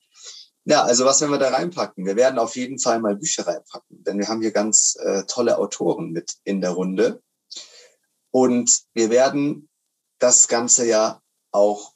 Ja, 0.63 0.83
also 0.83 1.05
was 1.05 1.19
werden 1.19 1.31
wir 1.31 1.39
da 1.39 1.49
reinpacken? 1.49 2.05
Wir 2.05 2.15
werden 2.15 2.39
auf 2.39 2.55
jeden 2.55 2.79
Fall 2.79 2.99
mal 2.99 3.15
Bücher 3.15 3.47
reinpacken, 3.47 4.03
denn 4.03 4.17
wir 4.19 4.27
haben 4.27 4.41
hier 4.41 4.51
ganz 4.51 4.97
äh, 4.99 5.23
tolle 5.23 5.57
Autoren 5.57 6.11
mit 6.11 6.35
in 6.43 6.61
der 6.61 6.71
Runde. 6.71 7.21
Und 8.31 8.83
wir 8.93 9.09
werden 9.09 9.69
das 10.19 10.47
Ganze 10.47 10.85
ja 10.85 11.21
auch 11.51 11.93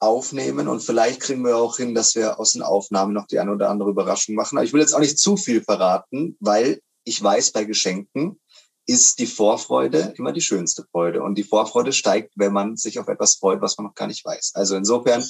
aufnehmen 0.00 0.68
und 0.68 0.80
vielleicht 0.80 1.20
kriegen 1.20 1.44
wir 1.44 1.56
auch 1.56 1.76
hin, 1.76 1.94
dass 1.94 2.14
wir 2.14 2.38
aus 2.38 2.52
den 2.52 2.62
Aufnahmen 2.62 3.14
noch 3.14 3.26
die 3.26 3.38
eine 3.38 3.52
oder 3.52 3.70
andere 3.70 3.90
Überraschung 3.90 4.34
machen. 4.34 4.58
Aber 4.58 4.64
ich 4.64 4.72
will 4.72 4.80
jetzt 4.80 4.94
auch 4.94 5.00
nicht 5.00 5.18
zu 5.18 5.36
viel 5.36 5.62
verraten, 5.62 6.36
weil 6.40 6.80
ich 7.04 7.22
weiß, 7.22 7.52
bei 7.52 7.64
Geschenken 7.64 8.40
ist 8.86 9.18
die 9.18 9.26
Vorfreude 9.26 10.14
immer 10.16 10.32
die 10.32 10.40
schönste 10.40 10.84
Freude. 10.90 11.22
Und 11.22 11.36
die 11.36 11.44
Vorfreude 11.44 11.92
steigt, 11.92 12.32
wenn 12.36 12.52
man 12.52 12.76
sich 12.76 12.98
auf 12.98 13.08
etwas 13.08 13.36
freut, 13.36 13.60
was 13.60 13.78
man 13.78 13.86
noch 13.86 13.94
gar 13.94 14.06
nicht 14.06 14.24
weiß. 14.24 14.52
Also 14.54 14.76
insofern, 14.76 15.24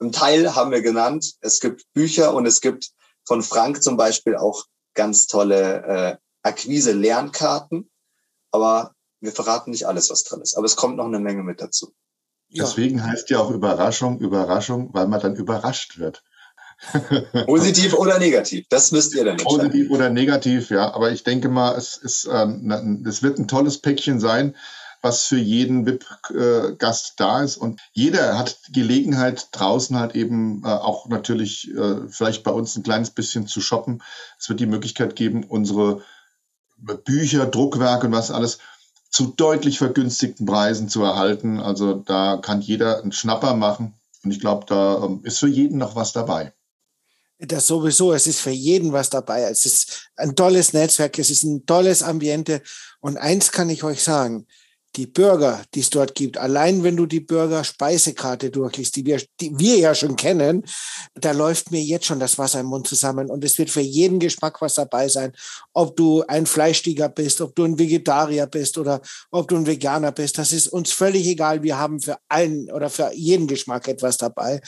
im 0.00 0.10
Teil 0.10 0.54
haben 0.54 0.72
wir 0.72 0.82
genannt, 0.82 1.34
es 1.40 1.60
gibt 1.60 1.84
Bücher 1.92 2.34
und 2.34 2.46
es 2.46 2.60
gibt 2.60 2.90
von 3.24 3.42
Frank 3.42 3.82
zum 3.82 3.96
Beispiel 3.96 4.36
auch 4.36 4.64
ganz 4.94 5.26
tolle 5.26 5.84
äh, 5.84 6.16
Akquise-Lernkarten. 6.42 7.88
Aber 8.50 8.94
wir 9.20 9.32
verraten 9.32 9.70
nicht 9.70 9.86
alles, 9.86 10.10
was 10.10 10.24
drin 10.24 10.40
ist. 10.40 10.56
Aber 10.56 10.66
es 10.66 10.76
kommt 10.76 10.96
noch 10.96 11.06
eine 11.06 11.20
Menge 11.20 11.44
mit 11.44 11.60
dazu. 11.60 11.94
Deswegen 12.48 13.02
heißt 13.02 13.30
ja 13.30 13.38
auch 13.38 13.50
Überraschung, 13.50 14.18
Überraschung, 14.18 14.92
weil 14.92 15.06
man 15.08 15.20
dann 15.20 15.36
überrascht 15.36 15.98
wird. 15.98 16.22
Positiv 17.46 17.94
oder 17.94 18.18
negativ, 18.18 18.66
das 18.68 18.92
müsst 18.92 19.14
ihr 19.14 19.24
dann 19.24 19.38
entscheiden. 19.38 19.70
Positiv 19.70 19.90
oder 19.90 20.10
negativ, 20.10 20.70
ja. 20.70 20.92
Aber 20.92 21.12
ich 21.12 21.24
denke 21.24 21.48
mal, 21.48 21.76
es, 21.76 21.96
ist, 21.96 22.28
ähm, 22.30 23.04
es 23.06 23.22
wird 23.22 23.38
ein 23.38 23.48
tolles 23.48 23.78
Päckchen 23.78 24.20
sein, 24.20 24.56
was 25.00 25.24
für 25.24 25.38
jeden 25.38 25.84
VIP-Gast 25.86 27.14
da 27.16 27.42
ist. 27.42 27.56
Und 27.56 27.80
jeder 27.92 28.38
hat 28.38 28.58
Gelegenheit, 28.72 29.48
draußen 29.52 29.98
halt 29.98 30.14
eben 30.14 30.62
äh, 30.64 30.68
auch 30.68 31.08
natürlich 31.08 31.70
äh, 31.74 32.08
vielleicht 32.08 32.44
bei 32.44 32.52
uns 32.52 32.76
ein 32.76 32.84
kleines 32.84 33.10
bisschen 33.10 33.46
zu 33.46 33.60
shoppen. 33.60 34.02
Es 34.38 34.48
wird 34.48 34.60
die 34.60 34.66
Möglichkeit 34.66 35.16
geben, 35.16 35.44
unsere 35.44 36.02
Bücher, 37.04 37.46
Druckwerke 37.46 38.06
und 38.06 38.12
was 38.12 38.30
alles 38.30 38.58
zu 39.10 39.26
deutlich 39.26 39.78
vergünstigten 39.78 40.46
Preisen 40.46 40.88
zu 40.88 41.02
erhalten. 41.02 41.60
Also 41.60 41.94
da 41.94 42.38
kann 42.38 42.60
jeder 42.60 43.02
einen 43.02 43.12
Schnapper 43.12 43.54
machen. 43.54 43.94
Und 44.24 44.30
ich 44.30 44.40
glaube, 44.40 44.66
da 44.66 45.04
ähm, 45.04 45.20
ist 45.24 45.38
für 45.38 45.48
jeden 45.48 45.78
noch 45.78 45.96
was 45.96 46.12
dabei. 46.12 46.52
Das 47.44 47.66
sowieso, 47.66 48.12
es 48.12 48.28
ist 48.28 48.40
für 48.40 48.50
jeden 48.50 48.92
was 48.92 49.10
dabei. 49.10 49.42
Es 49.42 49.66
ist 49.66 50.10
ein 50.16 50.36
tolles 50.36 50.72
Netzwerk, 50.72 51.18
es 51.18 51.28
ist 51.28 51.42
ein 51.42 51.66
tolles 51.66 52.02
Ambiente. 52.02 52.62
Und 53.00 53.16
eins 53.16 53.50
kann 53.50 53.68
ich 53.68 53.82
euch 53.82 54.02
sagen, 54.02 54.46
die 54.96 55.06
Burger, 55.06 55.62
die 55.74 55.80
es 55.80 55.90
dort 55.90 56.14
gibt, 56.14 56.36
allein 56.36 56.82
wenn 56.82 56.96
du 56.96 57.06
die 57.06 57.20
Burger-Speisekarte 57.20 58.50
durchliest, 58.50 58.96
die 58.96 59.06
wir, 59.06 59.22
die 59.40 59.58
wir 59.58 59.78
ja 59.78 59.94
schon 59.94 60.16
kennen, 60.16 60.64
da 61.14 61.32
läuft 61.32 61.70
mir 61.70 61.80
jetzt 61.80 62.06
schon 62.06 62.20
das 62.20 62.38
Wasser 62.38 62.60
im 62.60 62.66
Mund 62.66 62.86
zusammen. 62.86 63.30
Und 63.30 63.42
es 63.44 63.58
wird 63.58 63.70
für 63.70 63.80
jeden 63.80 64.18
Geschmack 64.18 64.60
was 64.60 64.74
dabei 64.74 65.08
sein. 65.08 65.32
Ob 65.72 65.96
du 65.96 66.22
ein 66.28 66.46
Fleischtiger 66.46 67.08
bist, 67.08 67.40
ob 67.40 67.54
du 67.54 67.64
ein 67.64 67.78
Vegetarier 67.78 68.46
bist 68.46 68.76
oder 68.76 69.00
ob 69.30 69.48
du 69.48 69.56
ein 69.56 69.66
Veganer 69.66 70.12
bist, 70.12 70.36
das 70.38 70.52
ist 70.52 70.68
uns 70.68 70.92
völlig 70.92 71.26
egal. 71.26 71.62
Wir 71.62 71.78
haben 71.78 72.00
für 72.00 72.18
allen 72.28 72.70
oder 72.70 72.90
für 72.90 73.12
jeden 73.14 73.46
Geschmack 73.46 73.88
etwas 73.88 74.18
dabei. 74.18 74.60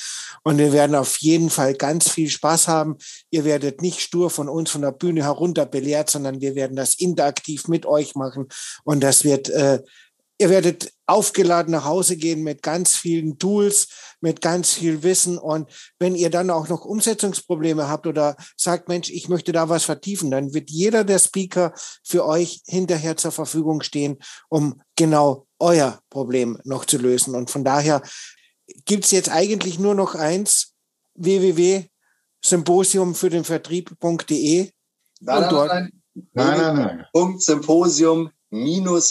Und 0.43 0.59
wir 0.59 0.73
werden 0.73 0.97
auf 0.97 1.19
jeden 1.19 1.51
Fall 1.51 1.75
ganz 1.75 2.09
viel 2.09 2.31
Spaß 2.31 2.69
haben. 2.69 2.97
Ihr 3.31 3.45
werdet 3.45 3.83
nicht 3.83 4.01
stur 4.01 4.31
von 4.31 4.49
uns 4.49 4.71
von 4.71 4.83
der 4.83 4.93
Bühne 4.93 5.23
herunter 5.23 5.67
belehrt, 5.67 6.09
sondern 6.09 6.41
wir 6.41 6.55
werden 6.55 6.77
das 6.77 6.95
interaktiv 6.95 7.69
mit 7.69 7.85
euch 7.85 8.15
machen. 8.15 8.49
Und 8.85 9.03
das 9.03 9.25
wird, 9.25 9.51
äh, 9.51 9.81
Ihr 10.39 10.51
werdet 10.51 10.93
aufgeladen 11.07 11.73
nach 11.73 11.85
Hause 11.85 12.17
gehen 12.17 12.43
mit 12.43 12.63
ganz 12.63 12.97
vielen 12.97 13.39
Tools, 13.39 13.89
mit 14.21 14.41
ganz 14.41 14.73
viel 14.73 15.05
Wissen. 15.05 15.39
Und 15.39 15.71
wenn 15.99 16.17
ihr 16.17 16.31
dann 16.31 16.51
auch 16.51 16.69
noch 16.69 16.85
Umsetzungsprobleme 16.85 17.89
habt 17.89 18.07
oder 18.07 18.37
sagt, 18.57 18.89
Mensch, 18.89 19.11
ich 19.11 19.29
möchte 19.29 19.53
da 19.53 19.69
was 19.69 19.85
vertiefen, 19.85 20.31
dann 20.31 20.53
wird 20.53 20.71
jeder 20.71 21.05
der 21.05 21.21
Speaker 21.21 21.73
für 22.03 22.27
euch 22.27 22.63
hinterher 22.67 23.17
zur 23.17 23.33
Verfügung 23.33 23.83
stehen, 23.83 24.19
um 24.49 24.81
genau 24.97 25.47
euer 25.59 26.01
Problem 26.11 26.59
noch 26.65 26.85
zu 26.85 26.99
lösen. 26.99 27.37
Und 27.37 27.51
von 27.51 27.65
daher 27.65 28.03
gibt 28.87 29.05
es 29.05 29.13
jetzt 29.13 29.31
eigentlich 29.31 29.79
nur 29.79 29.95
noch 29.95 30.17
eins, 30.17 30.75
www.symposium 31.15 33.15
für 33.15 33.31
den 33.31 33.45
Vertrieb.de. 33.45 34.71
Nein, 35.21 35.43
nein, 35.43 35.93
nein, 36.33 36.35
nein, 36.59 36.77
nein. 36.77 37.07
Punkt 37.13 37.43
Symposium 37.43 38.31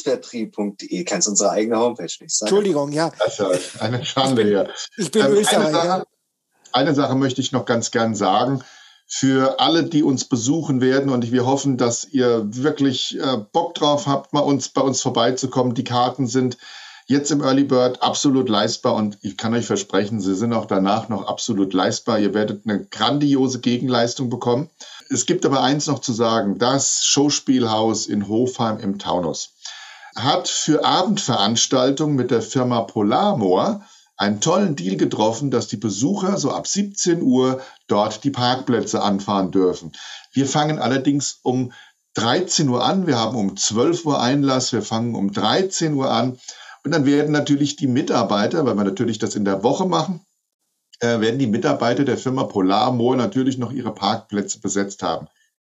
vertrieb.de. 0.01 1.03
Kennst 1.03 1.27
unsere 1.27 1.51
eigene 1.51 1.77
Homepage 1.77 2.03
nicht. 2.03 2.32
Sag 2.32 2.47
Entschuldigung, 2.47 2.91
ja. 2.91 3.12
Das 3.19 3.39
ist 3.39 3.82
eine 3.82 4.03
Schande 4.03 4.43
hier. 4.43 4.69
Ich 4.97 5.12
bin 5.12 5.25
ähm, 5.25 5.34
Österreicher. 5.34 5.67
Eine 5.67 5.73
Sache, 5.73 6.08
eine 6.71 6.95
Sache 6.95 7.15
möchte 7.15 7.41
ich 7.41 7.51
noch 7.51 7.65
ganz 7.65 7.91
gern 7.91 8.15
sagen. 8.15 8.63
Für 9.06 9.60
alle, 9.60 9.84
die 9.84 10.01
uns 10.01 10.25
besuchen 10.25 10.82
werden 10.82 11.12
und 11.12 11.32
wir 11.32 11.45
hoffen, 11.45 11.77
dass 11.77 12.06
ihr 12.06 12.45
wirklich 12.45 13.19
äh, 13.19 13.38
Bock 13.51 13.75
drauf 13.75 14.08
habt, 14.08 14.34
mal 14.34 14.39
uns 14.39 14.69
bei 14.69 14.82
uns 14.82 15.01
vorbeizukommen. 15.01 15.75
Die 15.75 15.84
Karten 15.84 16.25
sind 16.25 16.58
jetzt 17.06 17.32
im 17.32 17.41
Early 17.41 17.65
Bird 17.65 18.01
absolut 18.01 18.49
leistbar 18.49 18.95
und 18.95 19.17
ich 19.21 19.38
kann 19.38 19.53
euch 19.53 19.65
versprechen, 19.65 20.21
sie 20.21 20.36
sind 20.36 20.53
auch 20.53 20.65
danach 20.65 21.10
noch 21.10 21.27
absolut 21.27 21.73
leistbar. 21.73 22.19
Ihr 22.19 22.34
werdet 22.34 22.65
eine 22.65 22.86
grandiose 22.86 23.60
Gegenleistung 23.60 24.29
bekommen. 24.29 24.69
Es 25.13 25.28
gibt 25.28 25.45
aber 25.45 25.62
eins 25.62 25.86
noch 25.86 25.99
zu 25.99 26.12
sagen. 26.12 26.58
Das 26.58 27.06
Showspielhaus 27.06 28.08
in 28.08 28.28
Hofheim 28.28 28.80
im 28.80 28.97
Taunus 28.97 29.54
hat 30.15 30.47
für 30.47 30.84
Abendveranstaltungen 30.84 32.15
mit 32.15 32.32
der 32.32 32.41
Firma 32.41 32.82
Polarmoor 32.82 33.86
einen 34.17 34.41
tollen 34.41 34.76
Deal 34.76 34.95
getroffen, 34.95 35.52
dass 35.52 35.67
die 35.67 35.78
Besucher 35.78 36.38
so 36.38 36.52
ab 36.52 36.65
17 36.67 37.21
Uhr 37.21 37.62
dort 37.88 38.23
die 38.23 38.32
Parkplätze 38.32 39.02
anfahren 39.02 39.52
dürfen. 39.52 39.91
Wir 40.32 40.47
fangen 40.47 40.80
allerdings 40.80 41.39
um 41.43 41.73
13 42.15 42.67
Uhr 42.69 42.84
an. 42.84 43.06
Wir 43.06 43.19
haben 43.19 43.38
um 43.38 43.56
12 43.56 44.06
Uhr 44.06 44.21
Einlass. 44.21 44.73
Wir 44.73 44.82
fangen 44.82 45.13
um 45.13 45.32
13 45.32 45.93
Uhr 45.93 46.10
an. 46.12 46.39
Und 46.84 46.91
dann 46.91 47.06
werden 47.06 47.32
natürlich 47.32 47.76
die 47.76 47.88
Mitarbeiter, 47.88 48.65
weil 48.65 48.76
wir 48.76 48.84
natürlich 48.84 49.19
das 49.19 49.36
in 49.36 49.45
der 49.45 49.63
Woche 49.63 49.86
machen, 49.86 50.26
äh, 51.03 51.19
werden 51.19 51.37
die 51.37 51.47
Mitarbeiter 51.47 52.05
der 52.05 52.17
Firma 52.17 52.45
Polarmoor 52.45 53.17
natürlich 53.17 53.57
noch 53.57 53.73
ihre 53.73 53.93
Parkplätze 53.93 54.59
besetzt 54.61 55.03
haben. 55.03 55.27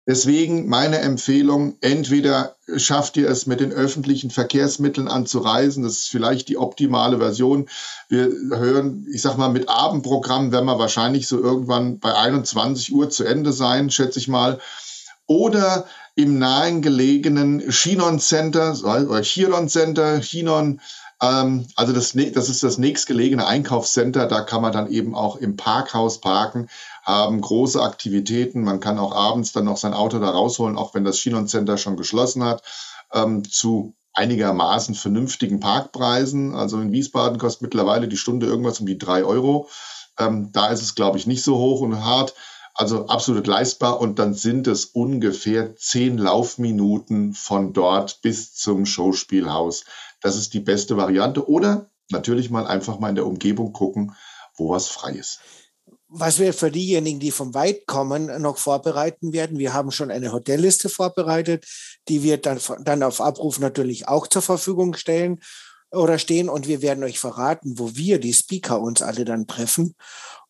Deswegen 0.08 0.70
meine 0.70 1.00
Empfehlung, 1.00 1.78
entweder 1.82 2.58
schafft 2.78 3.18
ihr 3.18 3.28
es 3.28 3.48
mit 3.48 3.60
den 3.60 3.72
öffentlichen 3.72 4.30
Verkehrsmitteln 4.30 5.08
anzureisen, 5.08 5.82
das 5.82 5.94
ist 5.94 6.10
vielleicht 6.10 6.48
die 6.48 6.58
optimale 6.58 7.18
Version. 7.18 7.68
Wir 8.08 8.32
hören, 8.52 9.08
ich 9.12 9.24
sag 9.24 9.40
mal, 9.40 9.50
mit 9.50 9.68
Abendprogramm 9.68 10.52
werden 10.52 10.68
wir 10.68 10.78
wahrscheinlich 10.78 11.28
so 11.28 11.42
irgendwann 11.42 11.98
bei 11.98 12.14
21 12.14 12.94
Uhr 12.94 13.10
zu 13.10 13.24
Ende 13.24 13.52
sein, 13.52 13.90
schätze 13.90 14.20
ich 14.20 14.28
mal. 14.28 14.60
Oder 15.26 15.88
im 16.14 16.38
nahen 16.38 16.84
gelegenen 16.84 17.68
Chinon 17.70 18.20
Center 18.20 18.78
oder 18.84 19.22
Chiron 19.24 19.70
Center, 19.70 20.22
Chinon, 20.22 20.82
ähm, 21.22 21.68
also 21.76 21.94
das, 21.94 22.14
das 22.14 22.50
ist 22.50 22.64
das 22.64 22.78
nächstgelegene 22.78 23.46
Einkaufscenter, 23.46 24.28
da 24.28 24.42
kann 24.42 24.62
man 24.62 24.74
dann 24.74 24.90
eben 24.90 25.16
auch 25.16 25.36
im 25.38 25.56
Parkhaus 25.56 26.22
parken 26.22 26.68
haben 27.06 27.40
große 27.40 27.82
Aktivitäten. 27.82 28.64
Man 28.64 28.80
kann 28.80 28.98
auch 28.98 29.14
abends 29.14 29.52
dann 29.52 29.66
noch 29.66 29.78
sein 29.78 29.94
Auto 29.94 30.20
da 30.20 30.32
rausholen, 30.32 30.76
auch 30.76 30.94
wenn 30.96 31.06
das 31.06 31.18
Chinon 31.18 31.48
Center 31.48 31.78
schon 31.78 31.98
geschlossen 31.98 32.44
hat, 32.44 32.64
ähm, 33.14 33.50
zu 33.50 33.96
einigermaßen 34.14 34.96
vernünftigen 34.96 35.60
Parkpreisen. 35.60 36.56
Also 36.56 36.80
in 36.80 36.92
Wiesbaden 36.92 37.38
kostet 37.38 37.62
mittlerweile 37.62 38.08
die 38.08 38.18
Stunde 38.18 38.48
irgendwas 38.48 38.80
um 38.80 38.88
die 38.88 38.98
drei 38.98 39.24
Euro. 39.24 39.70
Ähm, 40.18 40.52
da 40.52 40.68
ist 40.68 40.82
es, 40.82 40.96
glaube 40.96 41.18
ich, 41.18 41.28
nicht 41.28 41.44
so 41.44 41.58
hoch 41.58 41.82
und 41.82 42.04
hart. 42.04 42.34
Also 42.74 43.08
absolut 43.08 43.46
leistbar. 43.46 44.00
Und 44.00 44.18
dann 44.18 44.34
sind 44.34 44.68
es 44.68 44.86
ungefähr 44.86 45.76
zehn 45.76 46.18
Laufminuten 46.18 47.34
von 47.34 47.74
dort 47.74 48.22
bis 48.22 48.56
zum 48.56 48.86
Showspielhaus. 48.86 49.86
Das 50.26 50.36
ist 50.36 50.56
die 50.56 50.60
beste 50.60 50.98
Variante. 50.98 51.48
Oder 51.48 51.92
natürlich 52.10 52.50
mal 52.50 52.66
einfach 52.66 52.98
mal 52.98 53.10
in 53.10 53.16
der 53.16 53.28
Umgebung 53.28 53.74
gucken, 53.74 54.16
wo 54.58 54.72
was 54.72 54.88
frei 54.88 55.12
ist 55.12 55.40
was 56.08 56.40
wir 56.40 56.54
für 56.54 56.72
diejenigen, 56.72 57.20
die 57.20 57.32
vom 57.32 57.54
Weit 57.54 57.88
kommen, 57.88 58.42
noch 58.42 58.58
vorbereiten 58.58 59.34
werden. 59.34 59.60
Wir 59.60 59.74
haben 59.74 59.92
schon 59.92 60.12
eine 60.12 60.32
Hotelliste 60.32 60.88
vorbereitet, 60.88 61.66
die 62.08 62.24
wir 62.24 62.38
dann, 62.38 62.60
dann 62.84 63.04
auf 63.04 63.20
Abruf 63.20 63.60
natürlich 63.60 64.08
auch 64.08 64.28
zur 64.28 64.42
Verfügung 64.42 64.94
stellen 64.94 65.42
oder 65.92 66.18
stehen. 66.18 66.48
Und 66.48 66.68
wir 66.68 66.82
werden 66.82 67.04
euch 67.04 67.20
verraten, 67.20 67.80
wo 67.80 67.96
wir, 67.96 68.20
die 68.20 68.34
Speaker, 68.34 68.80
uns 68.80 69.02
alle 69.02 69.26
dann 69.26 69.48
treffen. 69.48 69.96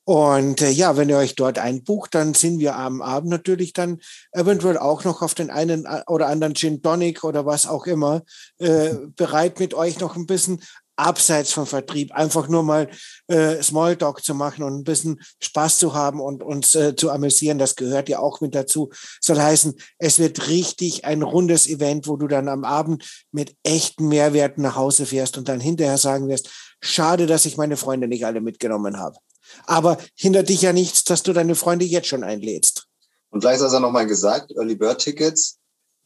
Und 0.05 0.61
äh, 0.61 0.69
ja, 0.69 0.97
wenn 0.97 1.09
ihr 1.09 1.17
euch 1.17 1.33
dort 1.33 1.57
einbucht, 1.57 2.13
dann 2.13 2.35
sind 2.35 2.59
wir 2.59 2.75
am 2.75 3.01
Abend 3.01 3.31
natürlich 3.31 3.73
dann 3.73 3.99
eventuell 4.31 4.77
auch 4.77 5.03
noch 5.03 5.23
auf 5.23 5.33
den 5.33 5.49
einen 5.49 5.85
äh, 5.85 6.03
oder 6.05 6.27
anderen 6.27 6.53
Gin 6.53 6.83
Tonic 6.83 7.23
oder 7.23 7.47
was 7.47 7.65
auch 7.65 7.87
immer 7.87 8.21
äh, 8.59 8.93
bereit, 9.15 9.59
mit 9.59 9.73
euch 9.73 9.99
noch 9.99 10.15
ein 10.15 10.27
bisschen 10.27 10.61
abseits 10.95 11.51
vom 11.51 11.65
Vertrieb, 11.65 12.13
einfach 12.13 12.47
nur 12.47 12.63
mal 12.63 12.89
äh, 13.27 13.61
Smalltalk 13.61 14.23
zu 14.23 14.33
machen 14.33 14.63
und 14.63 14.75
ein 14.75 14.83
bisschen 14.83 15.19
Spaß 15.41 15.79
zu 15.79 15.93
haben 15.93 16.21
und 16.21 16.43
uns 16.43 16.75
äh, 16.75 16.95
zu 16.95 17.09
amüsieren, 17.09 17.57
das 17.57 17.75
gehört 17.75 18.07
ja 18.07 18.19
auch 18.19 18.41
mit 18.41 18.55
dazu. 18.55 18.91
Soll 19.19 19.41
heißen, 19.41 19.73
es 19.97 20.19
wird 20.19 20.47
richtig 20.47 21.03
ein 21.03 21.23
rundes 21.23 21.67
Event, 21.67 22.07
wo 22.07 22.15
du 22.15 22.27
dann 22.27 22.47
am 22.47 22.63
Abend 22.63 23.25
mit 23.31 23.55
echten 23.63 24.07
Mehrwerten 24.07 24.61
nach 24.61 24.75
Hause 24.75 25.05
fährst 25.05 25.37
und 25.37 25.49
dann 25.49 25.59
hinterher 25.59 25.97
sagen 25.97 26.29
wirst, 26.29 26.49
schade, 26.81 27.25
dass 27.25 27.45
ich 27.45 27.57
meine 27.57 27.75
Freunde 27.75 28.07
nicht 28.07 28.25
alle 28.25 28.39
mitgenommen 28.39 28.97
habe. 28.99 29.17
Aber 29.65 29.97
hindert 30.15 30.49
dich 30.49 30.61
ja 30.61 30.73
nichts, 30.73 31.03
dass 31.03 31.23
du 31.23 31.33
deine 31.33 31.55
Freunde 31.55 31.85
jetzt 31.85 32.07
schon 32.07 32.23
einlädst. 32.23 32.87
Und 33.29 33.41
vielleicht 33.41 33.61
hast 33.61 33.73
du 33.73 33.79
noch 33.79 33.91
mal 33.91 34.07
gesagt, 34.07 34.51
Early 34.51 34.75
Bird 34.75 34.99
Tickets, 34.99 35.59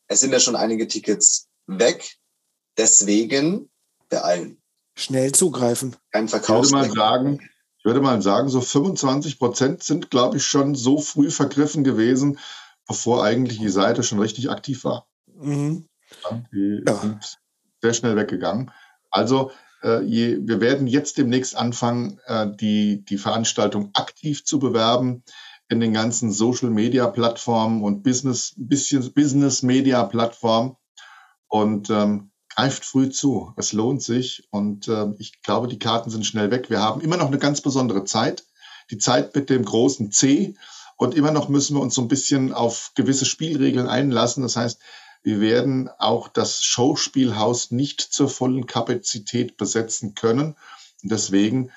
es 0.07 0.21
sind 0.21 0.31
ja 0.31 0.39
schon 0.39 0.55
einige 0.55 0.87
Tickets 0.87 1.47
weg. 1.67 2.17
Deswegen 2.77 3.69
beeilen 4.09 4.59
schnell 4.99 5.31
zugreifen. 5.31 5.95
Kein 6.11 6.27
Verkauf. 6.27 6.65
Ich 6.65 6.71
würde 6.71 6.87
mal 6.87 6.91
sagen, 6.91 7.49
ich 7.77 7.85
würde 7.85 8.01
mal 8.01 8.21
sagen, 8.21 8.49
so 8.49 8.61
25 8.61 9.39
Prozent 9.39 9.83
sind, 9.83 10.11
glaube 10.11 10.37
ich, 10.37 10.45
schon 10.45 10.75
so 10.75 10.99
früh 10.99 11.31
vergriffen 11.31 11.83
gewesen, 11.83 12.39
bevor 12.87 13.23
eigentlich 13.23 13.59
die 13.59 13.69
Seite 13.69 14.03
schon 14.03 14.19
richtig 14.19 14.49
aktiv 14.49 14.83
war. 14.83 15.07
Mhm. 15.33 15.87
Die 16.51 16.83
ja. 16.85 16.95
sind 16.95 17.39
sehr 17.81 17.93
schnell 17.93 18.15
weggegangen. 18.15 18.71
Also 19.09 19.51
je, 20.03 20.39
wir 20.41 20.61
werden 20.61 20.87
jetzt 20.87 21.17
demnächst 21.17 21.55
anfangen, 21.55 22.19
äh, 22.25 22.47
die, 22.55 23.03
die 23.05 23.17
Veranstaltung 23.17 23.91
aktiv 23.93 24.43
zu 24.43 24.59
bewerben 24.59 25.23
in 25.69 25.79
den 25.79 25.93
ganzen 25.93 26.31
Social 26.31 26.69
Media 26.69 27.07
Plattformen 27.07 27.83
und 27.83 28.03
Business, 28.03 28.53
bisschen 28.57 29.13
Business 29.13 29.63
Media 29.63 30.03
Plattformen. 30.03 30.75
Und 31.47 31.89
ähm, 31.89 32.29
greift 32.59 32.83
früh 32.83 33.09
zu. 33.09 33.53
Es 33.55 33.73
lohnt 33.73 34.03
sich 34.03 34.47
und 34.51 34.87
äh, 34.87 35.07
ich 35.17 35.41
glaube, 35.41 35.67
die 35.67 35.79
Karten 35.79 36.09
sind 36.09 36.25
schnell 36.25 36.51
weg. 36.51 36.69
Wir 36.69 36.81
haben 36.81 37.01
immer 37.01 37.17
noch 37.17 37.27
eine 37.27 37.37
ganz 37.37 37.61
besondere 37.61 38.03
Zeit, 38.03 38.43
die 38.91 38.97
Zeit 38.97 39.33
mit 39.33 39.49
dem 39.49 39.63
großen 39.63 40.11
C 40.11 40.55
und 40.97 41.15
immer 41.15 41.31
noch 41.31 41.47
müssen 41.47 41.77
wir 41.77 41.81
uns 41.81 41.95
so 41.95 42.01
ein 42.01 42.09
bisschen 42.09 42.51
auf 42.51 42.91
gewisse 42.95 43.25
Spielregeln 43.25 43.87
einlassen. 43.87 44.43
Das 44.43 44.57
heißt, 44.57 44.81
wir 45.21 45.41
werden 45.41 45.89
auch 45.97 46.27
das 46.27 46.63
Showspielhaus 46.63 47.71
nicht 47.71 48.01
zur 48.01 48.29
vollen 48.29 48.65
Kapazität 48.65 49.57
besetzen 49.57 50.15
können. 50.15 50.55
Und 51.03 51.11
deswegen 51.11 51.71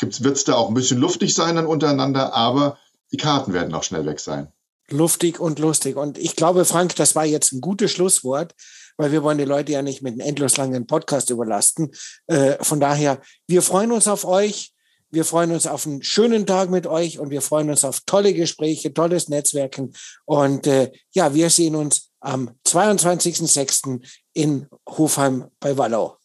wird 0.00 0.36
es 0.36 0.44
da 0.44 0.54
auch 0.54 0.68
ein 0.68 0.74
bisschen 0.74 0.98
luftig 0.98 1.34
sein 1.34 1.56
dann 1.56 1.66
untereinander, 1.66 2.34
aber 2.34 2.78
die 3.12 3.16
Karten 3.16 3.52
werden 3.52 3.74
auch 3.74 3.82
schnell 3.82 4.04
weg 4.04 4.20
sein. 4.20 4.52
Luftig 4.88 5.40
und 5.40 5.58
lustig. 5.58 5.96
Und 5.96 6.18
ich 6.18 6.36
glaube, 6.36 6.64
Frank, 6.64 6.94
das 6.96 7.16
war 7.16 7.24
jetzt 7.24 7.52
ein 7.52 7.60
gutes 7.60 7.90
Schlusswort 7.90 8.54
weil 8.96 9.12
wir 9.12 9.22
wollen 9.22 9.38
die 9.38 9.44
Leute 9.44 9.72
ja 9.72 9.82
nicht 9.82 10.02
mit 10.02 10.12
einem 10.12 10.20
endlos 10.20 10.56
langen 10.56 10.86
Podcast 10.86 11.30
überlasten. 11.30 11.92
Äh, 12.26 12.62
von 12.64 12.80
daher, 12.80 13.20
wir 13.46 13.62
freuen 13.62 13.92
uns 13.92 14.08
auf 14.08 14.24
euch. 14.24 14.72
Wir 15.10 15.24
freuen 15.24 15.52
uns 15.52 15.66
auf 15.66 15.86
einen 15.86 16.02
schönen 16.02 16.46
Tag 16.46 16.70
mit 16.70 16.86
euch 16.86 17.18
und 17.18 17.30
wir 17.30 17.40
freuen 17.40 17.70
uns 17.70 17.84
auf 17.84 18.00
tolle 18.06 18.34
Gespräche, 18.34 18.92
tolles 18.92 19.28
Netzwerken. 19.28 19.94
Und 20.24 20.66
äh, 20.66 20.90
ja, 21.12 21.32
wir 21.34 21.48
sehen 21.50 21.76
uns 21.76 22.10
am 22.20 22.50
22.06. 22.66 24.00
in 24.32 24.66
Hofheim 24.88 25.46
bei 25.60 25.78
Wallau. 25.78 26.18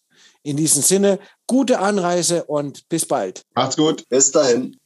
In 0.43 0.57
diesem 0.57 0.81
Sinne, 0.81 1.19
gute 1.45 1.79
Anreise 1.79 2.45
und 2.45 2.89
bis 2.89 3.05
bald. 3.05 3.43
Macht's 3.53 3.77
gut. 3.77 4.07
Bis 4.09 4.31
dahin. 4.31 4.77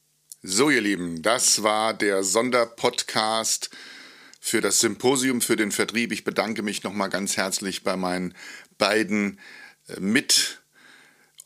So, 0.43 0.69
ihr 0.69 0.81
Lieben, 0.81 1.21
das 1.21 1.63
war 1.63 1.93
der 1.93 2.23
Sonderpodcast 2.23 3.69
für 4.39 4.61
das 4.61 4.79
Symposium 4.79 5.41
für 5.41 5.55
den 5.55 5.71
Vertrieb. 5.71 6.11
Ich 6.11 6.23
bedanke 6.23 6.61
mich 6.61 6.83
nochmal 6.83 7.09
ganz 7.09 7.37
herzlich 7.37 7.83
bei 7.83 7.95
meinen 7.95 8.35
beiden 8.77 9.39
äh, 9.87 9.99
mit 9.99 10.61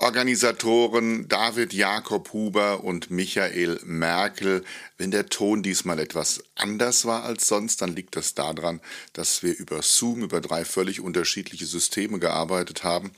Organisatoren 0.09 1.27
David 1.27 1.71
Jakob 1.71 2.33
Huber 2.33 2.83
und 2.83 3.11
Michael 3.11 3.79
Merkel. 3.85 4.63
Wenn 4.97 5.11
der 5.11 5.27
Ton 5.27 5.61
diesmal 5.61 5.99
etwas 5.99 6.43
anders 6.55 7.05
war 7.05 7.25
als 7.25 7.45
sonst, 7.45 7.83
dann 7.83 7.95
liegt 7.95 8.15
das 8.15 8.33
daran, 8.33 8.81
dass 9.13 9.43
wir 9.43 9.55
über 9.55 9.83
Zoom, 9.83 10.23
über 10.23 10.41
drei 10.41 10.65
völlig 10.65 10.99
unterschiedliche 10.99 11.67
Systeme 11.67 12.17
gearbeitet 12.17 12.83
haben 12.83 13.11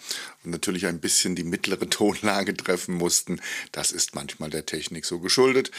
und 0.43 0.51
natürlich 0.51 0.85
ein 0.85 0.99
bisschen 0.99 1.33
die 1.33 1.45
mittlere 1.45 1.89
Tonlage 1.89 2.57
treffen 2.57 2.95
mussten. 2.95 3.39
Das 3.71 3.93
ist 3.93 4.13
manchmal 4.13 4.49
der 4.49 4.65
Technik 4.65 5.05
so 5.05 5.19
geschuldet. 5.19 5.71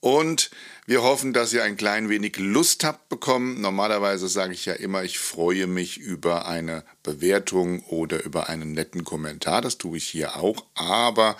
Und 0.00 0.50
wir 0.86 1.02
hoffen, 1.02 1.32
dass 1.32 1.52
ihr 1.52 1.64
ein 1.64 1.76
klein 1.76 2.08
wenig 2.08 2.36
Lust 2.38 2.84
habt 2.84 3.08
bekommen. 3.08 3.60
Normalerweise 3.60 4.28
sage 4.28 4.52
ich 4.52 4.64
ja 4.64 4.74
immer, 4.74 5.02
ich 5.02 5.18
freue 5.18 5.66
mich 5.66 5.98
über 5.98 6.46
eine 6.46 6.84
Bewertung 7.02 7.82
oder 7.86 8.22
über 8.24 8.48
einen 8.48 8.72
netten 8.72 9.02
Kommentar. 9.02 9.60
Das 9.60 9.76
tue 9.76 9.96
ich 9.96 10.06
hier 10.06 10.36
auch. 10.74 10.74
Aber 10.74 11.36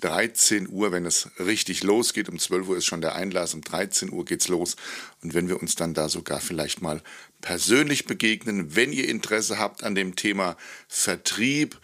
13 0.01 0.69
Uhr, 0.69 0.93
wenn 0.93 1.07
es 1.07 1.31
richtig 1.39 1.83
losgeht. 1.83 2.29
Um 2.29 2.39
12 2.39 2.69
Uhr 2.69 2.77
ist 2.77 2.87
schon 2.87 3.01
der 3.01 3.15
Einlass, 3.15 3.55
um 3.55 3.63
13 3.63 4.11
Uhr 4.11 4.25
geht's 4.25 4.49
los. 4.49 4.77
Und 5.23 5.35
wenn 5.35 5.49
wir 5.49 5.61
uns 5.61 5.77
dann 5.77 5.95
da 5.95 6.09
sogar 6.09 6.41
vielleicht 6.41 6.83
mal 6.83 7.03
persönlich 7.41 8.07
begegnen, 8.07 8.77
wenn 8.77 8.93
ihr 8.93 9.09
Interesse 9.09 9.59
habt 9.59 9.85
an 9.85 9.95
dem 9.95 10.17
Thema 10.17 10.57
Vertrieb, 10.89 11.81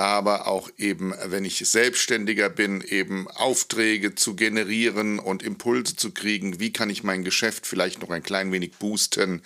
aber 0.00 0.46
auch 0.46 0.70
eben, 0.78 1.12
wenn 1.26 1.44
ich 1.44 1.58
Selbstständiger 1.58 2.48
bin, 2.48 2.80
eben 2.80 3.28
Aufträge 3.28 4.14
zu 4.14 4.34
generieren 4.34 5.18
und 5.18 5.42
Impulse 5.42 5.94
zu 5.94 6.12
kriegen, 6.12 6.58
wie 6.58 6.72
kann 6.72 6.88
ich 6.88 7.04
mein 7.04 7.22
Geschäft 7.22 7.66
vielleicht 7.66 8.00
noch 8.00 8.08
ein 8.08 8.22
klein 8.22 8.50
wenig 8.50 8.72
boosten, 8.78 9.42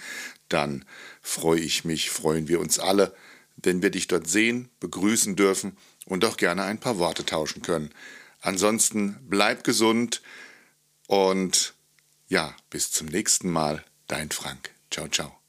dann 0.48 0.84
freue 1.20 1.58
ich 1.58 1.84
mich, 1.84 2.10
freuen 2.10 2.46
wir 2.46 2.60
uns 2.60 2.78
alle, 2.78 3.14
wenn 3.56 3.82
wir 3.82 3.90
dich 3.90 4.06
dort 4.06 4.28
sehen, 4.28 4.68
begrüßen 4.78 5.34
dürfen 5.34 5.76
und 6.04 6.24
auch 6.24 6.36
gerne 6.36 6.62
ein 6.62 6.78
paar 6.78 6.98
Worte 6.98 7.26
tauschen 7.26 7.62
können. 7.62 7.90
Ansonsten 8.40 9.18
bleib 9.28 9.64
gesund 9.64 10.22
und 11.08 11.74
ja, 12.28 12.54
bis 12.70 12.92
zum 12.92 13.08
nächsten 13.08 13.50
Mal, 13.50 13.84
dein 14.06 14.30
Frank. 14.30 14.70
Ciao, 14.90 15.08
ciao. 15.08 15.43